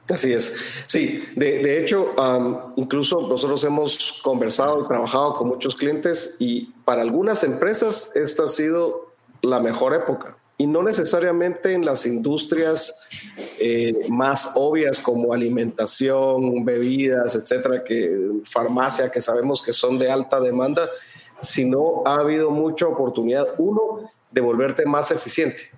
[0.08, 0.60] Así es.
[0.86, 2.13] Sí, de, hecho,
[2.75, 8.47] incluso nosotros hemos conversado y trabajado con muchos clientes y para algunas empresas esta ha
[8.47, 9.11] sido
[9.41, 12.93] la mejor época y no necesariamente en las industrias
[13.60, 20.39] eh, más obvias como alimentación, bebidas, etcétera, que farmacia, que sabemos que son de alta
[20.39, 20.88] demanda,
[21.41, 25.71] sino ha habido mucha oportunidad, uno, de volverte más eficiente.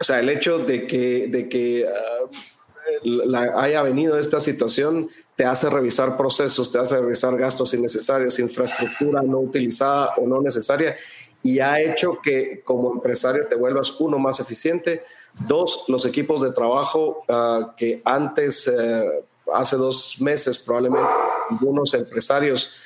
[0.00, 5.68] O sea, el hecho de que, de que ah, haya venido esta situación te hace
[5.68, 10.96] revisar procesos, te hace revisar gastos innecesarios, infraestructura no utilizada o no necesaria
[11.42, 15.04] y ha hecho que como empresario te vuelvas uno más eficiente.
[15.46, 21.08] Dos, los equipos de trabajo ah, que antes, eh, hace dos meses probablemente,
[21.50, 22.76] algunos empresarios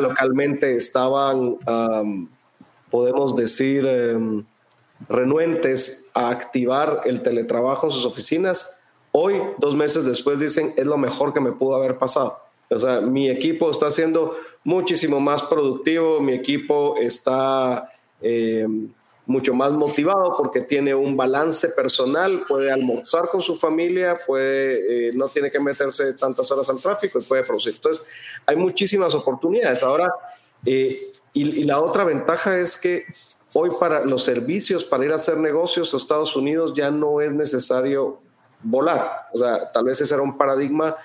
[0.00, 1.58] localmente estaban,
[2.90, 4.44] podemos decir, em,
[5.08, 8.80] renuentes a activar el teletrabajo en sus oficinas.
[9.12, 12.38] Hoy, dos meses después, dicen, es lo mejor que me pudo haber pasado.
[12.68, 18.66] O sea, mi equipo está siendo muchísimo más productivo, mi equipo está eh,
[19.26, 25.12] mucho más motivado porque tiene un balance personal, puede almorzar con su familia, puede, eh,
[25.14, 27.74] no tiene que meterse tantas horas al tráfico y puede producir.
[27.74, 28.06] Entonces,
[28.46, 29.82] hay muchísimas oportunidades.
[29.82, 30.12] Ahora,
[30.64, 30.96] eh,
[31.32, 33.04] y, la otra ventaja es que
[33.52, 37.32] hoy para los servicios, para ir a hacer negocios a Estados Unidos, ya no es
[37.32, 38.20] necesario
[38.62, 39.26] volar.
[39.34, 40.96] O sea, tal vez ese era un paradigma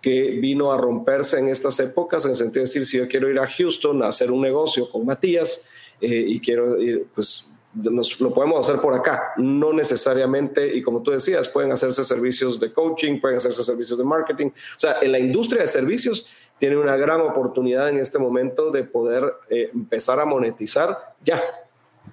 [0.00, 3.28] que vino a romperse en estas épocas, en el sentido de decir, si yo quiero
[3.28, 5.68] ir a Houston a hacer un negocio con Matías
[6.00, 11.02] eh, y quiero ir, pues nos, lo podemos hacer por acá, no necesariamente, y como
[11.02, 15.12] tú decías, pueden hacerse servicios de coaching, pueden hacerse servicios de marketing, o sea, en
[15.12, 20.18] la industria de servicios tiene una gran oportunidad en este momento de poder eh, empezar
[20.20, 21.42] a monetizar ya.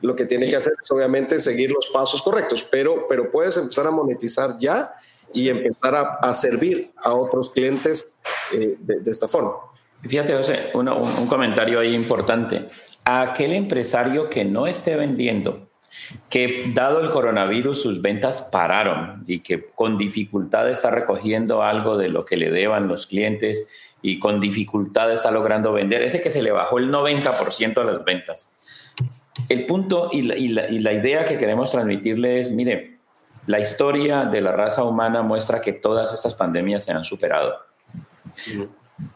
[0.01, 3.87] Lo que tiene que hacer es obviamente seguir los pasos correctos, pero, pero puedes empezar
[3.87, 4.93] a monetizar ya
[5.35, 8.07] y empezar a, servir a otros clientes
[8.53, 9.51] eh, de, esta forma.
[10.01, 12.67] Fíjate, José, un, un comentario ahí importante.
[13.03, 15.67] A aquel empresario que no esté vendiendo,
[16.29, 22.09] que dado el coronavirus sus ventas pararon y que con dificultad está recogiendo algo de
[22.09, 23.67] lo que le deban los clientes
[24.01, 28.03] y con dificultad está logrando vender, ese que se le bajó el 90% a las
[28.03, 28.53] ventas.
[29.49, 32.94] El punto y la, y la idea que queremos transmitirle es, mire,
[33.47, 37.55] la historia de la raza humana muestra que todas estas pandemias se han superado.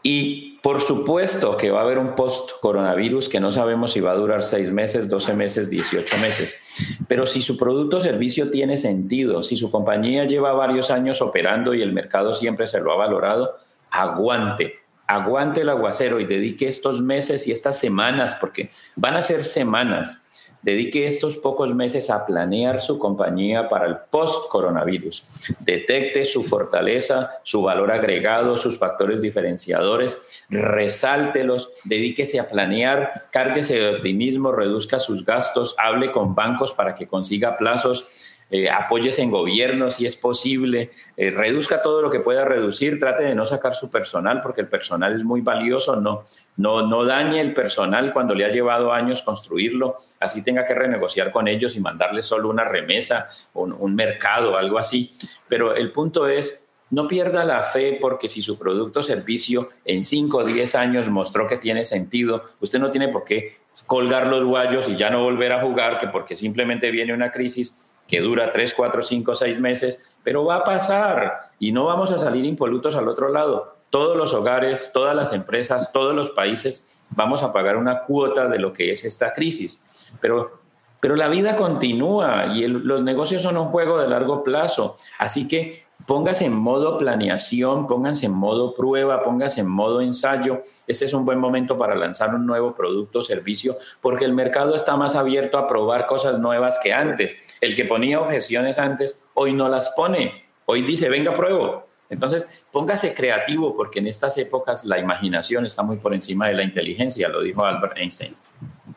[0.02, 4.14] Y por supuesto que va a haber un post-coronavirus que no sabemos si va a
[4.14, 6.98] durar seis meses, 12 meses, 18 meses.
[7.08, 11.72] Pero si su producto o servicio tiene sentido, si su compañía lleva varios años operando
[11.74, 13.54] y el mercado siempre se lo ha valorado,
[13.90, 19.42] aguante, aguante el aguacero y dedique estos meses y estas semanas, porque van a ser
[19.42, 20.29] semanas
[20.62, 25.54] Dedique estos pocos meses a planear su compañía para el post-coronavirus.
[25.60, 33.96] Detecte su fortaleza, su valor agregado, sus factores diferenciadores, resáltelos, dedíquese a planear, cárguese de
[33.96, 39.90] optimismo, reduzca sus gastos, hable con bancos para que consiga plazos eh, apóyese en gobierno
[39.90, 43.90] si es posible, eh, reduzca todo lo que pueda reducir, trate de no sacar su
[43.90, 46.22] personal porque el personal es muy valioso, no,
[46.56, 51.30] no, no dañe el personal cuando le ha llevado años construirlo, así tenga que renegociar
[51.30, 55.10] con ellos y mandarles solo una remesa, un, un mercado, algo así.
[55.48, 60.02] Pero el punto es no pierda la fe porque si su producto o servicio en
[60.02, 64.44] 5 o 10 años mostró que tiene sentido, usted no tiene por qué colgar los
[64.44, 68.52] guayos y ya no volver a jugar, que porque simplemente viene una crisis que dura
[68.52, 72.96] 3, 4, 5, 6 meses, pero va a pasar y no vamos a salir impolutos
[72.96, 73.76] al otro lado.
[73.88, 78.58] Todos los hogares, todas las empresas, todos los países vamos a pagar una cuota de
[78.58, 80.04] lo que es esta crisis.
[80.20, 80.60] Pero
[81.00, 84.96] pero la vida continúa y los negocios son un juego de largo plazo.
[85.18, 90.60] Así que póngase en modo planeación, póngase en modo prueba, póngase en modo ensayo.
[90.88, 94.74] Este es un buen momento para lanzar un nuevo producto o servicio porque el mercado
[94.74, 97.56] está más abierto a probar cosas nuevas que antes.
[97.60, 100.46] El que ponía objeciones antes, hoy no las pone.
[100.66, 101.86] Hoy dice, venga, pruebo.
[102.08, 106.64] Entonces, póngase creativo porque en estas épocas la imaginación está muy por encima de la
[106.64, 108.34] inteligencia, lo dijo Albert Einstein.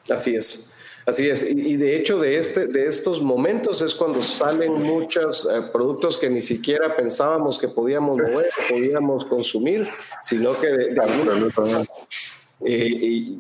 [0.10, 0.73] Así es.
[1.06, 5.62] Así es, y, de hecho de, este, de estos momentos es cuando salen muchos eh,
[5.72, 9.88] productos que ni siquiera pensábamos que podíamos mover, podíamos consumir,
[10.22, 11.86] sino que de, alguna
[12.66, 13.38] eh,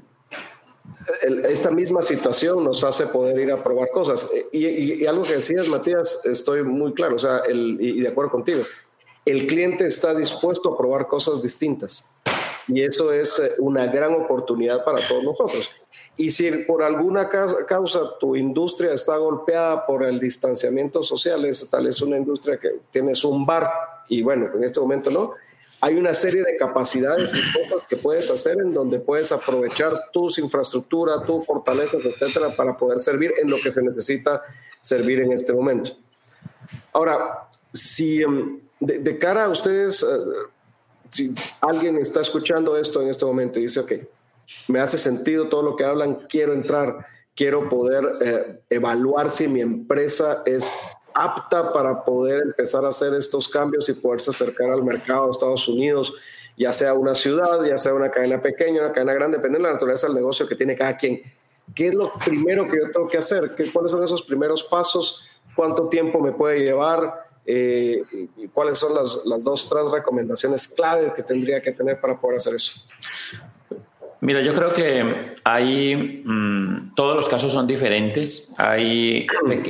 [1.48, 4.30] esta misma situación nos hace poder ir a probar cosas.
[4.52, 8.64] Y, algo que decías, Matías, estoy muy claro, o sea, el, y de acuerdo contigo,
[9.26, 12.12] el cliente está dispuesto a probar cosas distintas.
[12.68, 15.76] Y eso es eh, una gran oportunidad para todos nosotros.
[16.16, 21.86] Y si por alguna causa tu industria está golpeada por el distanciamiento social, es tal
[21.86, 23.70] vez una industria que tienes un bar
[24.08, 25.34] y bueno, en este momento no,
[25.82, 30.38] hay una serie de capacidades y cosas que puedes hacer en donde puedes aprovechar tus
[30.38, 34.44] infraestructuras, tus fortalezas, etcétera, para poder servir en lo que se necesita
[34.80, 35.92] servir en este momento.
[36.94, 40.08] Ahora, si em, de, cara a ustedes, eh,
[41.10, 43.92] si alguien está escuchando esto en este momento y dice, ok,
[44.68, 49.62] me hace sentido todo lo que hablan, quiero entrar, quiero poder eh, evaluar si mi
[49.62, 50.76] empresa es
[51.14, 55.68] apta para poder empezar a hacer estos cambios y poderse acercar al mercado de Estados
[55.68, 56.14] Unidos,
[56.58, 59.74] ya sea una ciudad, ya sea una cadena pequeña, una cadena grande, depende de la
[59.74, 61.22] naturaleza del negocio que tiene cada quien.
[61.74, 63.56] ¿Qué es lo primero que yo tengo que hacer?
[63.56, 65.28] ¿Qué, ¿Cuáles son esos primeros pasos?
[65.56, 67.24] ¿Cuánto tiempo me puede llevar?
[67.46, 68.04] Eh,
[68.38, 72.38] ¿Y cuáles son las, las dos, tres recomendaciones clave que tendría que tener para poder
[72.38, 72.88] hacer eso?
[74.24, 78.54] Mira, yo creo que hay, mm, todos los casos son diferentes.
[78.58, 79.28] Hay,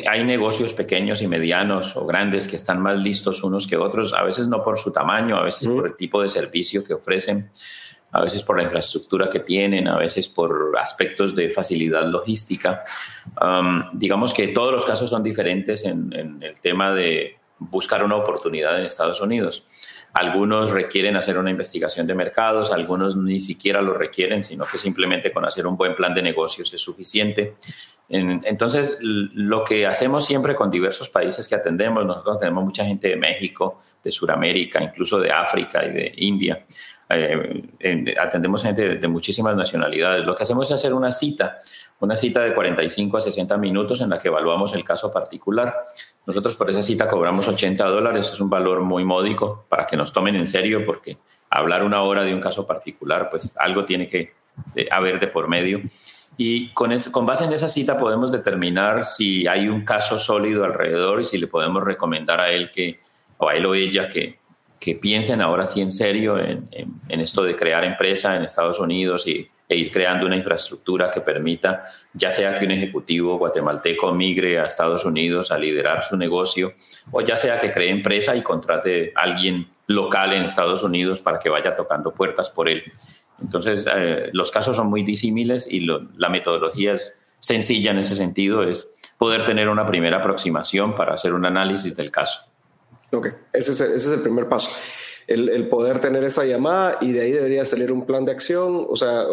[0.07, 4.21] hay negocios pequeños y medianos o grandes que están más listos unos que otros, a
[4.21, 7.49] veces no por su tamaño, a veces por el tipo de servicio que ofrecen,
[8.11, 12.83] a veces por la infraestructura que tienen, a veces por aspectos de facilidad logística.
[13.93, 18.77] digamos que todos los casos son diferentes en, en el tema de buscar una oportunidad
[18.77, 19.65] en Estados Unidos.
[20.13, 25.31] Algunos requieren hacer una investigación de mercados, algunos ni siquiera lo requieren, sino que simplemente
[25.31, 27.55] con hacer un buen plan de negocios es suficiente.
[28.09, 33.15] Entonces, lo que hacemos siempre con diversos países que atendemos, nosotros tenemos mucha gente de
[33.15, 36.63] México, de Sudamérica, incluso de África y de India.
[37.09, 40.25] Eh, atendemos gente de, muchísimas nacionalidades.
[40.25, 41.57] Lo que hacemos es hacer una cita,
[41.99, 45.75] una cita de 45 a 60 minutos en la que evaluamos el caso particular.
[46.25, 50.11] Nosotros por esa cita cobramos 80 dólares, es un valor muy módico para que nos
[50.11, 51.17] tomen en serio porque
[51.49, 54.33] hablar una hora de un caso particular, pues algo tiene que
[54.91, 55.81] haber de por medio.
[56.35, 61.21] Y con, con base en esa cita podemos determinar si hay un caso sólido alrededor
[61.21, 62.99] y si le podemos recomendar a él que,
[63.37, 64.39] o a él o ella que,
[64.79, 69.27] que piensen ahora sí en serio en, en, esto de crear empresa en Estados Unidos
[69.27, 74.59] y, e ir creando una infraestructura que permita, ya sea que un ejecutivo guatemalteco migre
[74.59, 76.73] a Estados Unidos a liderar su negocio,
[77.11, 81.39] o ya sea que cree empresa y contrate a alguien local en Estados Unidos para
[81.39, 82.83] que vaya tocando puertas por él.
[83.41, 88.63] Entonces, eh, los casos son muy disímiles y la metodología es sencilla en ese sentido,
[88.63, 92.41] es poder tener una primera aproximación para hacer un análisis del caso.
[93.11, 94.69] Ok, ese es, ese es el primer paso
[95.27, 98.95] el, poder tener esa llamada y de ahí debería salir un plan de acción, o
[98.95, 99.23] sea,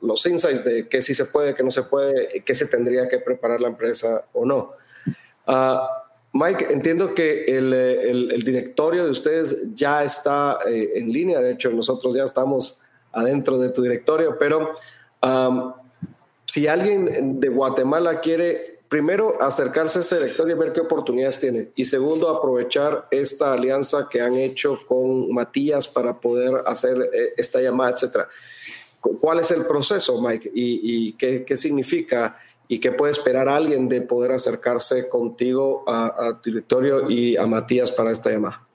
[0.00, 3.18] los insights de qué sí se puede, qué no se puede, qué se tendría que
[3.18, 4.72] preparar la empresa o no.
[5.46, 11.70] Ah, Mike, entiendo que el, directorio de ustedes ya está eh, en línea, de hecho
[11.70, 12.82] nosotros ya estamos
[13.12, 14.74] adentro de tu directorio, pero
[16.44, 21.68] si alguien de Guatemala quiere primero, acercarse a ese directorio y ver qué oportunidades tiene.
[21.74, 27.60] Y segundo, aprovechar esta alianza que han hecho con Matías para poder hacer eh, esta
[27.60, 28.28] llamada, etcétera.
[29.00, 30.50] ¿Cuál es el proceso, Mike?
[30.52, 32.36] ¿Y, qué, significa?
[32.66, 37.90] y qué puede esperar alguien de poder acercarse contigo a, tu directorio y a Matías
[37.92, 38.66] para esta llamada.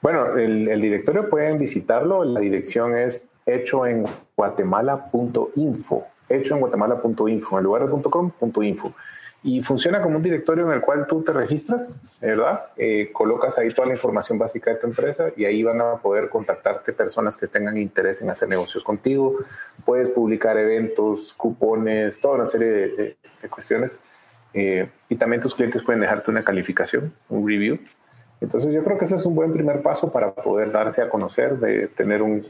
[0.00, 4.04] Bueno, el, el directorio pueden visitarlo, la dirección es hecho en
[4.36, 8.94] guatemala.info, hecho en guatemala.info, en lugar de .com.info
[9.42, 12.66] y funciona como un directorio en el cual tú te registras, ¿verdad?
[12.76, 16.28] Eh, colocas ahí toda la información básica de tu empresa y ahí van a poder
[16.28, 19.36] contactarte personas que tengan interés en hacer negocios contigo.
[19.84, 23.16] Puedes publicar eventos, cupones, toda una serie de,
[23.48, 24.00] cuestiones.
[24.54, 27.78] Eh, y también tus clientes pueden dejarte una calificación, un review.
[28.40, 31.58] Entonces yo creo que ese es un buen primer paso para poder darse a conocer,
[31.58, 32.44] de tener un,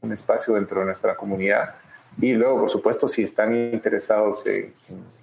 [0.00, 1.74] un espacio dentro de nuestra comunidad
[2.20, 4.72] y luego, por supuesto, si están interesados en,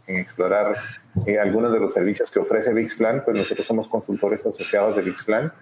[0.07, 0.75] explorar
[1.27, 5.53] eh, algunos de los servicios que ofrece VixPlan, pues nosotros somos consultores asociados de VixPlan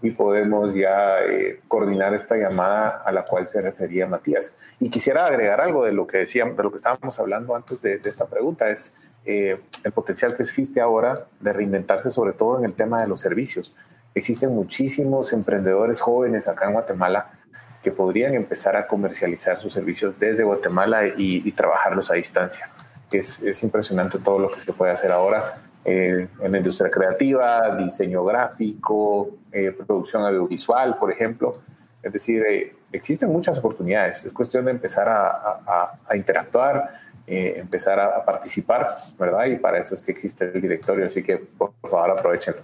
[0.00, 4.52] y podemos ya eh, coordinar esta llamada a la cual se refería Matías.
[4.78, 8.00] Y quisiera agregar algo de lo que decíamos, de lo que estábamos hablando antes de,
[8.04, 12.74] esta pregunta, es eh, el potencial que existe ahora de reinventarse, sobre todo en el
[12.74, 13.74] tema de los servicios.
[14.14, 17.37] Existen muchísimos emprendedores jóvenes acá en Guatemala
[17.82, 22.70] que podrían empezar a comercializar sus servicios desde Guatemala y, trabajarlos a distancia.
[23.10, 27.74] Es, es, impresionante todo lo que se puede hacer ahora eh, en la industria creativa,
[27.76, 31.60] diseño gráfico, eh, producción audiovisual, por ejemplo.
[32.02, 34.24] Es decir, eh, existen muchas oportunidades.
[34.24, 38.86] Es cuestión de empezar a, a, interactuar, empezar a, participar,
[39.18, 39.46] ¿verdad?
[39.46, 41.06] Y para eso es que existe el directorio.
[41.06, 42.60] Así que, por favor, aprovechenlo.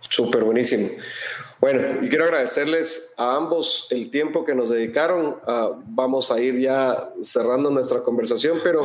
[0.00, 0.88] Súper buenísimo.
[1.60, 5.36] Bueno, y quiero agradecerles a ambos el tiempo que nos dedicaron.
[5.46, 8.82] Ah, vamos a ir ya cerrando nuestra conversación, pero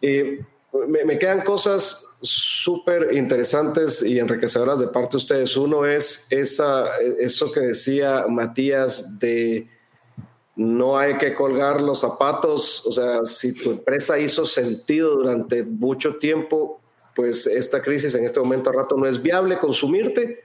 [0.00, 0.40] eh,
[0.88, 5.56] me, quedan cosas súper interesantes y enriquecedoras de parte de ustedes.
[5.56, 6.86] Uno es esa,
[7.18, 9.68] eso que decía Matías de
[10.56, 16.16] no hay que colgar los zapatos, o sea, si tu empresa hizo sentido durante mucho
[16.16, 16.79] tiempo,
[17.14, 20.44] pues esta crisis en este momento a rato no es viable consumirte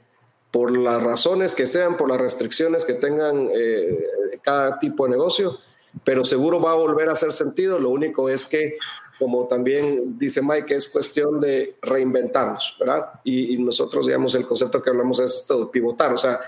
[0.52, 4.06] por las razones que sean, por las restricciones que tengan eh,
[4.42, 5.58] cada tipo de negocio,
[6.04, 7.78] pero seguro va a volver a hacer sentido.
[7.78, 8.78] Lo único es que,
[9.20, 13.20] como también dice Mike, es cuestión de reinventarnos, ¿verdad?
[13.24, 16.40] Y, nosotros, digamos, el concepto que hablamos es esto pivotar, o sea,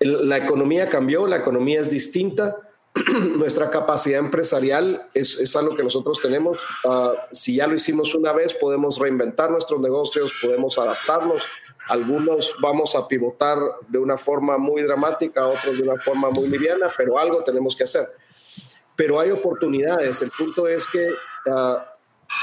[0.00, 2.65] la economía cambió, la economía es distinta,
[3.36, 6.58] nuestra capacidad empresarial es, es, algo que nosotros tenemos.
[6.84, 11.42] Ah, si ya lo hicimos una vez, podemos reinventar nuestros negocios, podemos adaptarnos
[11.88, 16.88] algunos vamos a pivotar de una forma muy dramática, otros de una forma muy liviana,
[16.96, 18.08] pero algo tenemos que hacer.
[18.96, 20.20] Pero hay oportunidades.
[20.22, 21.08] El punto es que
[21.48, 21.94] ah,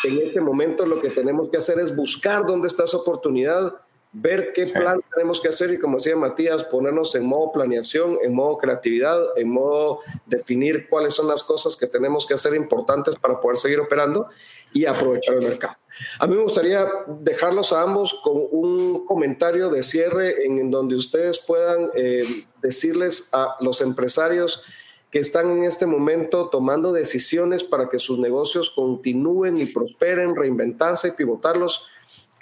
[0.04, 3.74] en este momento lo que tenemos que hacer es buscar dónde está esa oportunidad,
[4.14, 8.34] ver qué plan tenemos que hacer y como decía Matías, ponernos en modo planeación, en
[8.34, 13.42] modo creatividad, en modo definir cuáles son las cosas que tenemos que hacer importantes para
[13.42, 14.28] poder seguir operando
[14.72, 15.78] y aprovechar el mercado.
[16.20, 21.40] A mí me gustaría dejarlos a ambos con un comentario de cierre en, donde ustedes
[21.40, 22.24] puedan eh,
[22.62, 24.64] decirles a los empresarios
[25.10, 31.10] que están en este momento tomando decisiones para que sus negocios continúen y prosperen, reinventarse
[31.10, 31.88] y pivotarlos,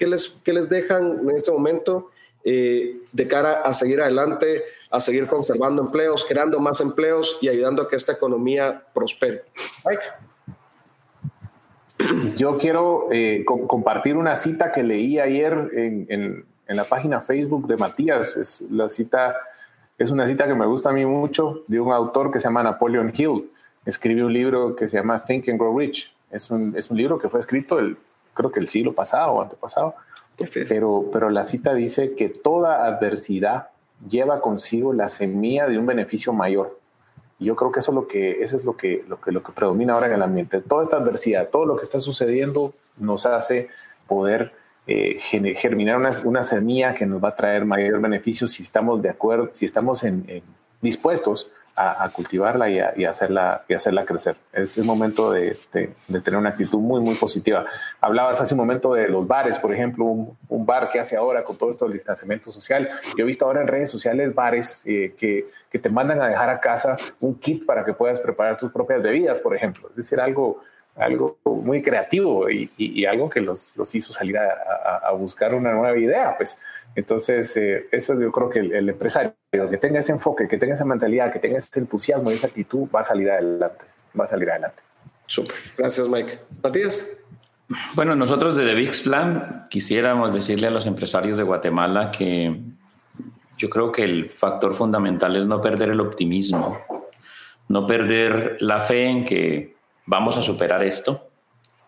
[0.01, 2.09] ¿qué les, les dejan en este momento
[2.43, 7.83] eh, de cara a seguir adelante, a seguir conservando empleos, creando más empleos y ayudando
[7.83, 9.43] a que esta economía prospere?
[9.85, 10.01] Mike.
[12.35, 18.35] Yo quiero eh, compartir una cita que leí ayer en, la página Facebook de Matías.
[18.37, 19.35] Es la cita,
[19.99, 22.63] es una cita que me gusta a mí mucho de un autor que se llama
[22.63, 23.51] Napoleon Hill.
[23.85, 26.11] Escribió un libro que se llama Think and Grow Rich.
[26.31, 27.97] Es un, es un libro que fue escrito el,
[28.33, 29.95] creo que el siglo pasado o antepasado.
[30.67, 33.67] Pero, pero la cita dice que toda adversidad
[34.09, 36.79] lleva consigo la semilla de un beneficio mayor.
[37.37, 39.43] Y yo creo que eso es lo que, eso es lo que, lo que, lo
[39.43, 40.61] que predomina ahora en el ambiente.
[40.61, 43.69] Toda esta adversidad, todo lo que está sucediendo nos hace
[44.07, 44.53] poder
[44.87, 49.09] eh, germinar una, una, semilla que nos va a traer mayor beneficio si estamos de
[49.09, 50.43] acuerdo, si estamos en
[50.81, 54.35] dispuestos a, cultivarla y, a, hacerla, y hacerla crecer.
[54.53, 57.65] Es el momento de, tener una actitud muy, muy positiva.
[57.99, 61.57] Hablabas hace un momento de los bares, por ejemplo, un, bar que hace ahora con
[61.57, 62.89] todo esto del distanciamiento social.
[63.17, 65.47] Yo he visto ahora en redes sociales bares eh, que,
[65.79, 69.41] te mandan a dejar a casa un kit para que puedas preparar tus propias bebidas,
[69.41, 69.89] por ejemplo.
[69.89, 70.61] Es decir, algo
[70.97, 75.97] algo muy creativo y, algo que los, los hizo salir a, a, buscar una nueva
[75.97, 76.35] idea.
[76.35, 76.57] Pues
[76.95, 80.85] entonces, eh, eso yo creo que el, empresario que tenga ese enfoque, que tenga esa
[80.85, 83.85] mentalidad, que tenga ese entusiasmo y esa actitud, va a salir adelante.
[84.19, 84.83] Va a salir adelante.
[85.25, 85.55] Súper.
[85.77, 86.39] Gracias, Mike.
[86.61, 87.17] Matías.
[87.93, 92.59] Bueno, nosotros desde VIX Plan quisiéramos decirle a los empresarios de Guatemala que
[93.57, 96.79] yo creo que el factor fundamental es no perder el optimismo,
[97.69, 99.75] no perder la fe en que
[100.05, 101.30] vamos a superar esto,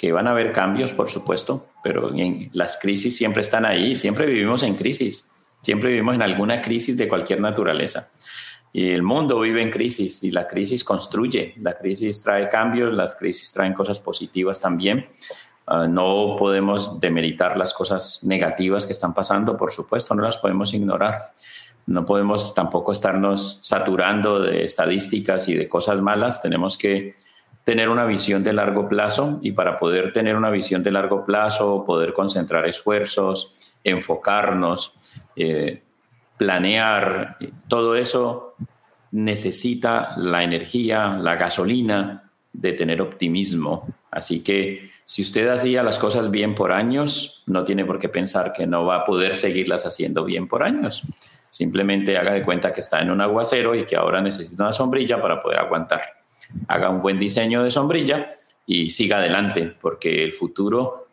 [0.04, 2.12] que van a haber cambios, por supuesto, pero
[2.52, 7.08] las crisis siempre están ahí, siempre vivimos en crisis, siempre vivimos en alguna crisis de
[7.08, 8.12] cualquier naturaleza.
[8.74, 13.16] Y el mundo vive en crisis y la crisis construye, la crisis trae cambios, las
[13.16, 15.08] crisis traen cosas positivas también.
[15.68, 20.74] Ah, no podemos demeritar las cosas negativas que están pasando, por supuesto, no las podemos
[20.74, 21.32] ignorar.
[21.86, 26.42] No podemos tampoco estarnos saturando de estadísticas y de cosas malas.
[26.42, 27.14] Tenemos que
[27.64, 31.86] tener una visión de largo plazo y para poder tener una visión de largo plazo,
[31.86, 35.82] poder concentrar esfuerzos, enfocarnos, eh,
[36.38, 37.38] planear,
[37.68, 38.56] todo eso
[39.12, 43.88] necesita la energía, la gasolina de tener optimismo.
[44.12, 48.54] Así que si usted hacía las cosas bien por años, no tiene por qué pensar
[48.54, 51.04] que no va a poder seguirlas haciendo bien por años.
[51.50, 55.22] Simplemente haga de cuenta que está en un aguacero y que ahora necesita una sombrilla
[55.22, 56.02] para poder aguantar
[56.68, 58.28] haga un buen diseño de sombrilla
[58.66, 61.08] y siga adelante, porque el futuro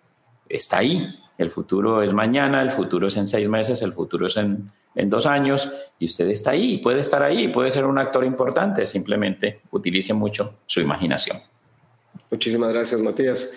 [0.48, 1.16] está ahí.
[1.38, 4.70] El futuro es mañana, el futuro es en seis meses, el futuro es en,
[5.08, 8.84] dos años y usted está ahí, puede estar ahí, puede ser un actor importante.
[8.84, 11.38] Simplemente utilice mucho su imaginación.
[12.30, 13.54] Muchísimas gracias, Matías.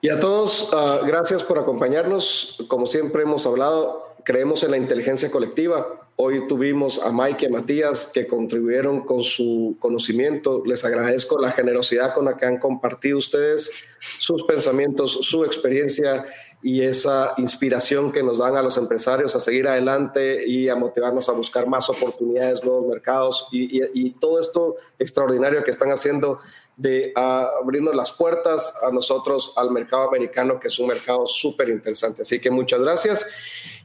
[0.00, 2.64] Y a todos, ah, gracias por acompañarnos.
[2.68, 7.50] Como siempre hemos hablado, creemos en la inteligencia colectiva Hoy tuvimos a Mike y a
[7.52, 10.64] Matías que contribuyeron con su conocimiento.
[10.66, 16.26] Les agradezco la generosidad con la que han compartido ustedes sus pensamientos, su experiencia
[16.60, 21.28] y esa inspiración que nos dan a los empresarios a seguir adelante y a motivarnos
[21.28, 26.40] a buscar más oportunidades, nuevos mercados y, todo esto extraordinario que están haciendo
[26.78, 32.22] de abrirnos las puertas a nosotros al mercado americano, que es un mercado súper interesante.
[32.22, 33.26] Así que muchas gracias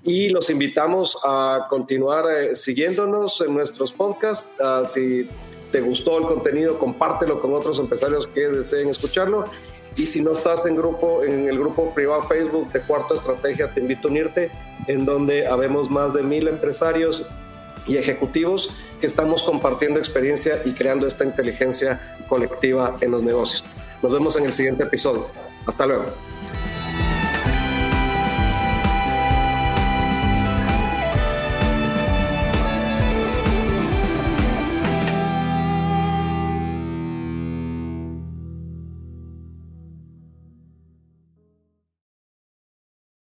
[0.04, 4.48] y los invitamos a continuar eh, siguiéndonos en nuestros podcasts.
[4.62, 5.28] Ah, si
[5.72, 9.46] te gustó el contenido, compártelo con otros empresarios que deseen escucharlo.
[9.96, 13.80] Y si no estás en grupo, en el grupo privado Facebook de Cuarto Estrategia, te
[13.80, 14.52] invito a unirte,
[14.88, 17.26] en donde habemos más de mil empresarios
[17.88, 23.66] y ejecutivos que estamos compartiendo experiencia y creando esta inteligencia colectiva en los negocios.
[24.02, 25.28] Nos vemos en el siguiente episodio.
[25.66, 26.06] Hasta luego.